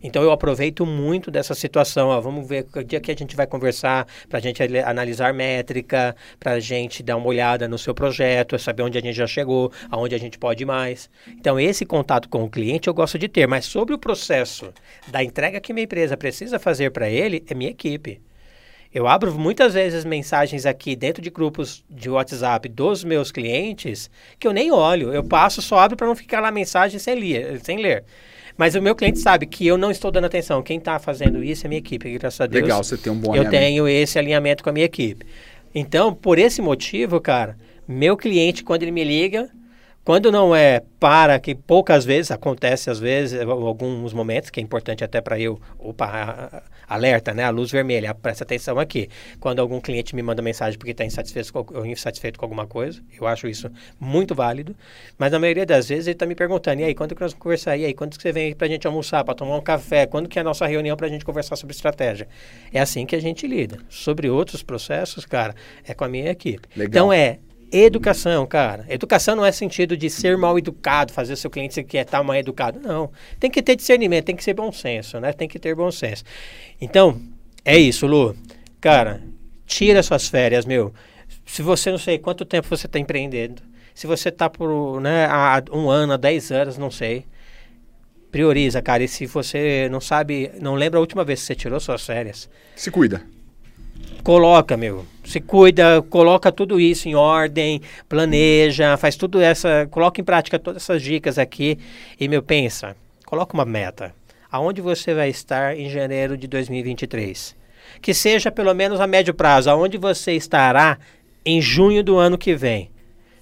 [0.03, 2.09] Então eu aproveito muito dessa situação.
[2.09, 6.15] Ó, vamos ver o dia que a gente vai conversar para a gente analisar métrica,
[6.39, 9.71] para a gente dar uma olhada no seu projeto, saber onde a gente já chegou,
[9.89, 11.09] aonde a gente pode ir mais.
[11.27, 14.71] Então esse contato com o cliente eu gosto de ter, mas sobre o processo
[15.07, 18.21] da entrega que minha empresa precisa fazer para ele é minha equipe.
[18.97, 24.47] Eu abro muitas vezes mensagens aqui dentro de grupos de WhatsApp dos meus clientes que
[24.47, 27.79] eu nem olho, eu passo, só abro para não ficar lá mensagem sem ler, sem
[27.79, 28.03] ler.
[28.57, 30.63] Mas o meu cliente sabe que eu não estou dando atenção.
[30.63, 32.63] Quem está fazendo isso é minha equipe, graças a Deus.
[32.63, 35.23] Legal, você tem um bom Eu tenho esse alinhamento com a minha equipe.
[35.75, 37.55] Então, por esse motivo, cara,
[37.87, 39.47] meu cliente, quando ele me liga,
[40.07, 45.03] quando não é para, que poucas vezes, acontece às vezes, alguns momentos, que é importante
[45.03, 47.43] até para eu, opa, alerta, né?
[47.43, 49.09] A luz vermelha, presta atenção aqui.
[49.37, 53.27] Quando algum cliente me manda mensagem porque está insatisfeito, com, insatisfeito com alguma coisa, eu
[53.27, 54.73] acho isso muito válido.
[55.17, 57.43] Mas na maioria das vezes ele está me perguntando, e aí, quando que nós vamos
[57.43, 57.75] conversar?
[57.75, 60.05] E aí, quando que você vem para a gente almoçar, para tomar um café?
[60.05, 62.29] Quando que é a nossa reunião para a gente conversar sobre estratégia?
[62.71, 63.79] É assim que a gente lida.
[63.89, 65.53] Sobre outros processos, cara,
[65.85, 66.65] é com a minha equipe.
[66.77, 66.87] Legal.
[66.87, 67.39] Então é
[67.71, 68.85] Educação, cara.
[68.87, 72.35] Educação não é sentido de ser mal educado, fazer seu cliente se quer estar mal
[72.35, 72.79] educado.
[72.79, 73.11] Não.
[73.39, 75.33] Tem que ter discernimento, tem que ser bom senso, né?
[75.33, 76.23] Tem que ter bom senso.
[76.79, 77.21] Então,
[77.65, 78.35] é isso, Lu.
[78.79, 79.21] Cara,
[79.65, 80.93] tira suas férias, meu.
[81.45, 83.61] Se você não sei quanto tempo você está empreendendo,
[83.93, 87.25] se você está por né, há um ano, há dez anos, não sei.
[88.31, 89.03] Prioriza, cara.
[89.03, 92.49] E se você não sabe, não lembra a última vez que você tirou suas férias.
[92.75, 93.21] Se cuida.
[94.27, 95.05] Coloca, meu.
[95.23, 100.83] Se cuida, coloca tudo isso em ordem, planeja, faz tudo essa, coloca em prática todas
[100.83, 101.79] essas dicas aqui
[102.19, 102.93] e meu pensa,
[103.25, 104.13] coloca uma meta.
[104.51, 107.55] Aonde você vai estar em janeiro de 2023?
[108.01, 110.99] Que seja pelo menos a médio prazo, aonde você estará
[111.45, 112.91] em junho do ano que vem.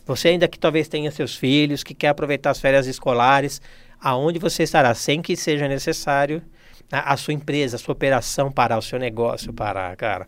[0.05, 3.59] Você ainda que talvez tenha seus filhos, que quer aproveitar as férias escolares,
[3.99, 6.43] aonde você estará sem que seja necessário
[6.91, 10.27] a, a, sua empresa, a sua operação parar, o seu negócio parar, cara.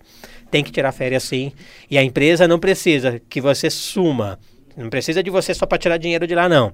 [0.49, 1.51] Tem que tirar férias sim.
[1.89, 4.39] E a empresa não precisa que você suma.
[4.75, 6.73] Não precisa de você só para tirar dinheiro de lá, não.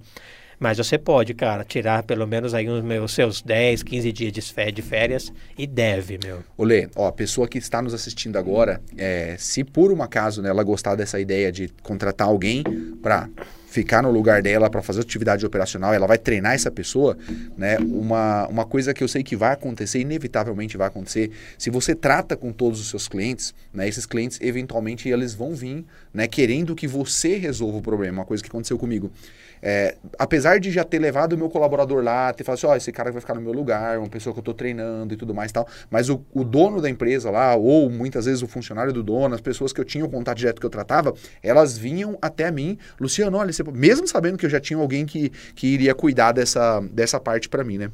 [0.59, 4.81] Mas você pode, cara, tirar pelo menos aí os meus seus 10, 15 dias de
[4.81, 6.43] férias e deve, meu.
[6.57, 10.49] Olê, ó, a pessoa que está nos assistindo agora, é, se por um acaso né,
[10.49, 12.63] ela gostar dessa ideia de contratar alguém
[13.01, 13.27] para
[13.73, 17.17] ficar no lugar dela para fazer atividade operacional, ela vai treinar essa pessoa,
[17.57, 17.79] né?
[17.79, 22.37] Uma, uma coisa que eu sei que vai acontecer, inevitavelmente vai acontecer, se você trata
[22.37, 23.87] com todos os seus clientes, né?
[23.87, 26.27] Esses clientes eventualmente eles vão vir, né?
[26.27, 29.11] Querendo que você resolva o problema, uma coisa que aconteceu comigo.
[29.65, 32.75] É, apesar de já ter levado o meu colaborador lá, ter falado assim, ó, oh,
[32.75, 35.33] esse cara vai ficar no meu lugar, uma pessoa que eu estou treinando e tudo
[35.33, 38.91] mais e tal, mas o, o, dono da empresa lá, ou muitas vezes o funcionário
[38.91, 42.17] do dono, as pessoas que eu tinha o contato direto que eu tratava, elas vinham
[42.21, 46.33] até mim, Luciano, olha, mesmo sabendo que eu já tinha alguém que, que iria cuidar
[46.33, 47.89] dessa, dessa parte para mim, né?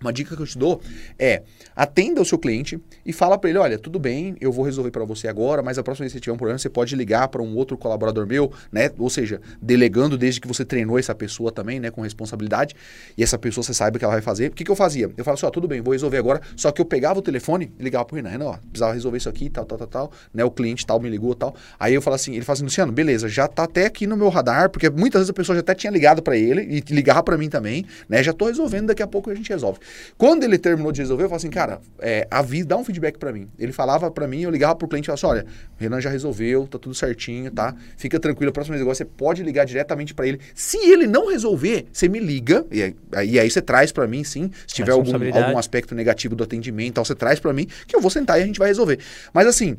[0.00, 0.80] Uma dica que eu te dou
[1.18, 1.42] é
[1.74, 5.04] atenda o seu cliente e fala para ele, olha, tudo bem, eu vou resolver para
[5.04, 7.42] você agora, mas a próxima vez que você tiver um problema, você pode ligar para
[7.42, 8.90] um outro colaborador meu, né?
[8.98, 12.76] Ou seja, delegando desde que você treinou essa pessoa também, né, com responsabilidade,
[13.16, 14.50] e essa pessoa você saiba o que ela vai fazer.
[14.50, 15.10] O que, que eu fazia?
[15.16, 17.72] Eu falava assim, ó, tudo bem, vou resolver agora, só que eu pegava o telefone
[17.78, 20.44] e ligava pro Renan, Renan, ó, precisava resolver isso aqui, tal, tal, tal, tal, né?
[20.44, 21.54] O cliente tal me ligou, tal.
[21.78, 24.28] Aí eu falo assim, ele fala assim, Luciano, beleza, já tá até aqui no meu
[24.28, 27.36] radar, porque muitas vezes a pessoa já até tinha ligado para ele e ligava para
[27.36, 28.22] mim também, né?
[28.22, 29.80] Já tô resolvendo, daqui a pouco a gente resolve.
[30.16, 33.32] Quando ele terminou de resolver, eu falei assim, cara, é, avisa, dá um feedback para
[33.32, 33.48] mim.
[33.58, 36.10] Ele falava para mim, eu ligava pro cliente e falava assim, olha, o Renan já
[36.10, 37.74] resolveu, tá tudo certinho, tá?
[37.96, 40.40] Fica tranquilo, a próxima vez você pode ligar diretamente para ele.
[40.54, 42.94] Se ele não resolver, você me liga, e aí,
[43.26, 46.94] e aí você traz para mim, sim, se tiver algum, algum aspecto negativo do atendimento,
[46.94, 48.98] tal, você traz para mim, que eu vou sentar e a gente vai resolver.
[49.32, 49.76] Mas assim,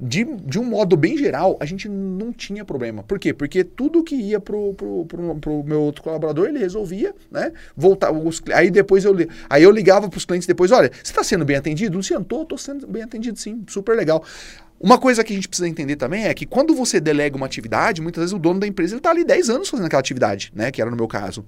[0.00, 3.02] de, de um modo bem geral, a gente não tinha problema.
[3.02, 3.34] Por quê?
[3.34, 7.52] Porque tudo que ia pro, pro, pro, pro meu outro colaborador, ele resolvia, né?
[7.76, 9.14] Voltar, os, aí depois eu,
[9.48, 11.98] aí eu ligava para os clientes depois, olha, você está sendo bem atendido?
[11.98, 14.24] Luciano, tô, tô sendo bem atendido sim, super legal.
[14.80, 18.00] Uma coisa que a gente precisa entender também é que quando você delega uma atividade,
[18.00, 20.70] muitas vezes o dono da empresa está ali 10 anos fazendo aquela atividade, né?
[20.70, 21.44] Que era no meu caso.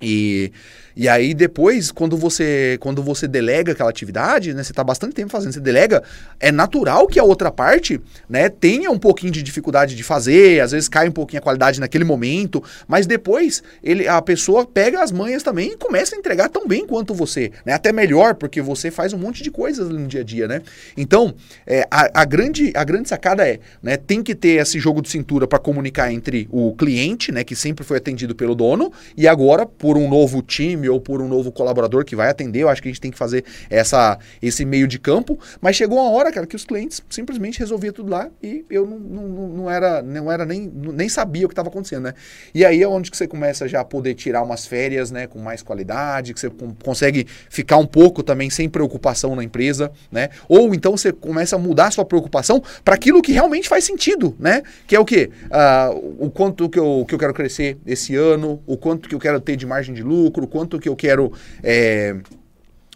[0.00, 0.52] E,
[0.96, 5.30] e aí depois, quando você quando você delega aquela atividade, né, você está bastante tempo
[5.30, 6.02] fazendo, você delega,
[6.38, 10.72] é natural que a outra parte, né, tenha um pouquinho de dificuldade de fazer, às
[10.72, 15.12] vezes cai um pouquinho a qualidade naquele momento, mas depois ele, a pessoa pega as
[15.12, 18.90] manhas também e começa a entregar tão bem quanto você, né, até melhor, porque você
[18.90, 20.62] faz um monte de coisas no dia a dia, né?
[20.96, 21.34] Então,
[21.66, 25.08] é, a, a, grande, a grande sacada é, né, tem que ter esse jogo de
[25.08, 29.66] cintura para comunicar entre o cliente, né, que sempre foi atendido pelo dono, e agora,
[29.66, 32.60] por por um novo time ou por um novo colaborador que vai atender.
[32.60, 35.36] Eu acho que a gente tem que fazer essa, esse meio de campo.
[35.60, 39.00] Mas chegou uma hora, cara, que os clientes simplesmente resolviam tudo lá e eu não,
[39.00, 42.14] não, não era, não era nem, nem sabia o que estava acontecendo, né?
[42.54, 45.40] E aí é onde que você começa já a poder tirar umas férias, né, com
[45.40, 46.52] mais qualidade, que você
[46.84, 50.28] consegue ficar um pouco também sem preocupação na empresa, né?
[50.48, 54.36] Ou então você começa a mudar a sua preocupação para aquilo que realmente faz sentido,
[54.38, 54.62] né?
[54.86, 55.30] Que é o quê?
[55.46, 59.18] Uh, o quanto que eu, que eu quero crescer esse ano, o quanto que eu
[59.18, 61.32] quero ter de margem de lucro, quanto que eu quero.
[61.62, 62.16] É,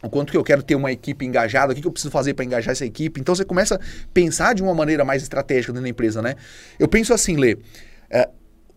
[0.03, 2.35] o quanto que eu quero ter uma equipe engajada, o que, que eu preciso fazer
[2.35, 3.19] para engajar essa equipe.
[3.19, 3.81] Então você começa a
[4.13, 6.37] pensar de uma maneira mais estratégica dentro da empresa, né?
[6.79, 7.57] Eu penso assim, Lê.
[8.11, 8.29] É,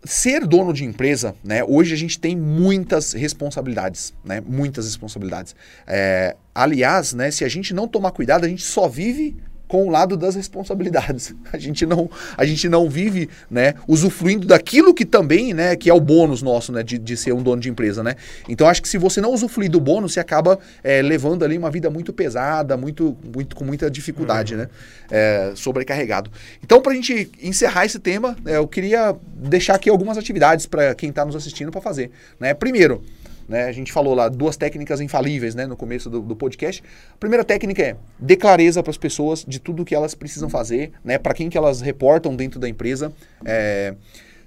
[0.02, 1.62] ser dono de empresa, né?
[1.62, 4.40] Hoje a gente tem muitas responsabilidades, né?
[4.40, 5.54] Muitas responsabilidades.
[5.86, 7.30] É, aliás, né?
[7.30, 9.36] Se a gente não tomar cuidado, a gente só vive
[9.68, 11.34] com o lado das responsabilidades.
[11.52, 15.94] A gente não, a gente não vive, né, usufruindo daquilo que também, né, que é
[15.94, 18.14] o bônus nosso, né, de, de ser um dono de empresa, né.
[18.48, 21.70] Então acho que se você não usufruir do bônus, você acaba é, levando ali uma
[21.70, 24.60] vida muito pesada, muito, muito com muita dificuldade, uhum.
[24.60, 24.68] né,
[25.10, 26.30] é, sobrecarregado.
[26.62, 30.94] Então para a gente encerrar esse tema, é, eu queria deixar aqui algumas atividades para
[30.94, 32.54] quem está nos assistindo para fazer, né.
[32.54, 33.02] Primeiro,
[33.48, 33.64] né?
[33.64, 36.82] A gente falou lá duas técnicas infalíveis né, no começo do, do podcast.
[37.14, 40.92] A primeira técnica é dê clareza para as pessoas de tudo que elas precisam fazer,
[41.02, 43.12] né, para quem que elas reportam dentro da empresa.
[43.44, 43.94] É,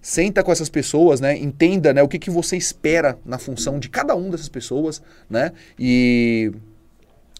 [0.01, 3.89] senta com essas pessoas, né, entenda né, o que, que você espera na função de
[3.89, 6.51] cada uma dessas pessoas, né, e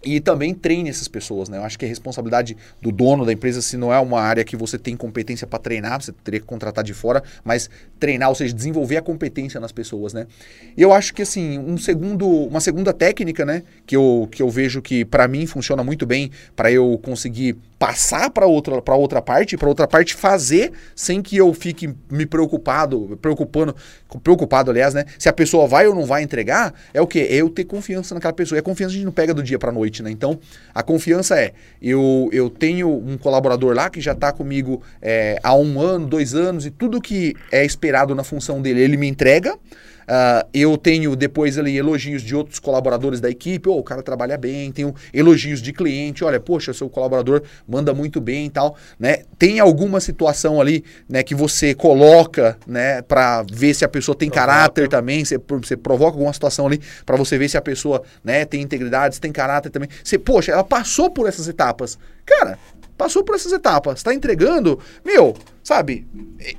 [0.03, 1.57] e também treine essas pessoas, né?
[1.57, 4.55] Eu acho que é responsabilidade do dono da empresa, se não é uma área que
[4.55, 8.53] você tem competência para treinar, você teria que contratar de fora, mas treinar, ou seja,
[8.53, 10.27] desenvolver a competência nas pessoas, né?
[10.75, 14.49] E eu acho que assim, um segundo, uma segunda técnica, né, que eu, que eu
[14.49, 19.23] vejo que para mim funciona muito bem para eu conseguir passar para outra para outra
[19.23, 23.75] parte, para outra parte fazer sem que eu fique me preocupado, preocupando,
[24.21, 25.03] preocupado aliás, né?
[25.17, 27.19] Se a pessoa vai ou não vai entregar, é o que?
[27.21, 28.55] É eu ter confiança naquela pessoa.
[28.55, 30.11] E a confiança a gente não pega do dia para noite, né?
[30.11, 30.39] Então,
[30.75, 35.55] a confiança é eu eu tenho um colaborador lá que já está comigo é, há
[35.55, 39.57] um ano, dois anos e tudo que é esperado na função dele ele me entrega.
[40.01, 44.37] Uh, eu tenho depois ali elogios de outros colaboradores da equipe, oh, o cara trabalha
[44.37, 49.23] bem, tenho elogios de cliente, olha, poxa, seu colaborador manda muito bem e tal, né?
[49.37, 54.29] Tem alguma situação ali, né, que você coloca, né, para ver se a pessoa tem
[54.29, 54.51] provoca.
[54.51, 58.45] caráter também, você, você provoca alguma situação ali para você ver se a pessoa, né,
[58.45, 59.89] tem integridade, se tem caráter também.
[60.03, 61.97] Você, poxa, ela passou por essas etapas.
[62.25, 62.57] Cara,
[63.01, 66.05] passou por essas etapas, está entregando, meu, sabe?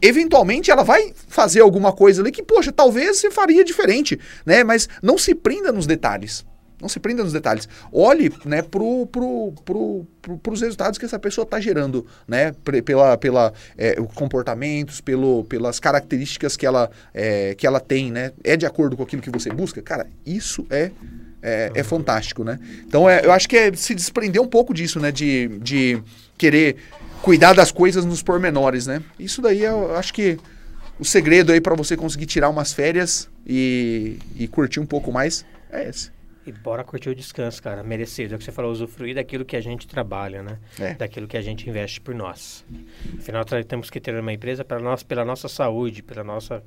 [0.02, 4.64] Eventualmente ela vai fazer alguma coisa ali que, poxa, talvez você faria diferente, né?
[4.64, 6.44] Mas não se prenda nos detalhes.
[6.80, 7.68] Não se prenda nos detalhes.
[7.92, 12.52] Olhe, né, pro, pro, pro, pro, pros resultados que essa pessoa está gerando, né?
[12.84, 18.32] Pela, pela é, comportamentos, pelo, pelas características que ela, é, que ela tem, né?
[18.42, 19.80] É de acordo com aquilo que você busca?
[19.80, 20.90] Cara, isso é
[21.42, 22.58] é, é, fantástico, né?
[22.86, 25.10] Então é, eu acho que é se desprender um pouco disso, né?
[25.10, 26.02] De, de
[26.38, 26.76] querer
[27.22, 29.02] cuidar das coisas nos pormenores, né?
[29.18, 30.38] Isso daí eu acho que
[30.98, 35.44] o segredo aí para você conseguir tirar umas férias e, e curtir um pouco mais
[35.70, 36.10] é esse.
[36.44, 38.34] E bora curtir o descanso, cara, merecido.
[38.34, 40.58] É o que você falou, usufruir daquilo que a gente trabalha, né?
[40.78, 40.94] É.
[40.94, 42.64] Daquilo que a gente investe por nós.
[43.16, 46.62] Afinal, temos que ter uma empresa para nós, pela nossa saúde, pela nossa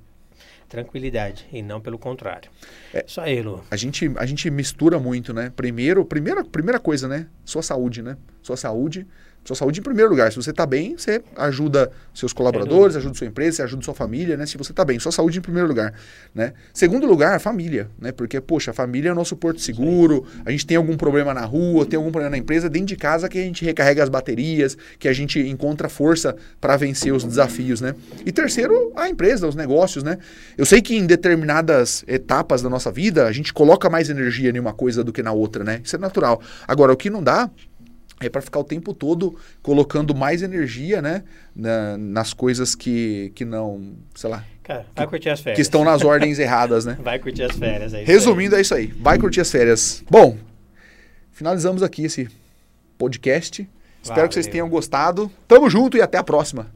[0.67, 2.49] tranquilidade e não pelo contrário.
[2.93, 3.63] É, Isso aí, Lu.
[3.69, 5.51] A gente, a gente mistura muito, né?
[5.55, 7.27] Primeiro, primeira, primeira coisa, né?
[7.43, 8.17] Sua saúde, né?
[8.41, 9.07] Sua saúde
[9.45, 10.31] sua saúde em primeiro lugar.
[10.31, 14.35] Se você está bem, você ajuda seus colaboradores, ajuda sua empresa, você ajuda sua família,
[14.35, 14.45] né?
[14.47, 15.93] Se você está bem, sua saúde em primeiro lugar,
[16.33, 16.53] né?
[16.73, 18.11] Segundo lugar, a família, né?
[18.11, 21.45] Porque, poxa, a família é o nosso porto seguro, a gente tem algum problema na
[21.45, 24.75] rua, tem algum problema na empresa, dentro de casa que a gente recarrega as baterias,
[24.97, 27.93] que a gente encontra força para vencer os desafios, né?
[28.25, 30.17] E terceiro, a empresa, os negócios, né?
[30.57, 34.59] Eu sei que em determinadas etapas da nossa vida, a gente coloca mais energia em
[34.59, 35.81] uma coisa do que na outra, né?
[35.83, 36.41] Isso é natural.
[36.67, 37.49] Agora, o que não dá
[38.21, 41.23] é para ficar o tempo todo colocando mais energia, né,
[41.55, 44.43] na, nas coisas que, que não, sei lá.
[44.63, 45.55] Cara, vai que, curtir as férias.
[45.57, 46.97] Que estão nas ordens erradas, né?
[46.99, 47.93] Vai curtir as férias.
[47.93, 48.59] É Resumindo, aí.
[48.59, 48.87] é isso aí.
[48.87, 50.03] Vai curtir as férias.
[50.09, 50.37] Bom,
[51.31, 52.27] finalizamos aqui esse
[52.97, 53.61] podcast.
[54.01, 54.27] Espero Valeu.
[54.29, 55.31] que vocês tenham gostado.
[55.47, 56.67] Tamo junto e até a próxima.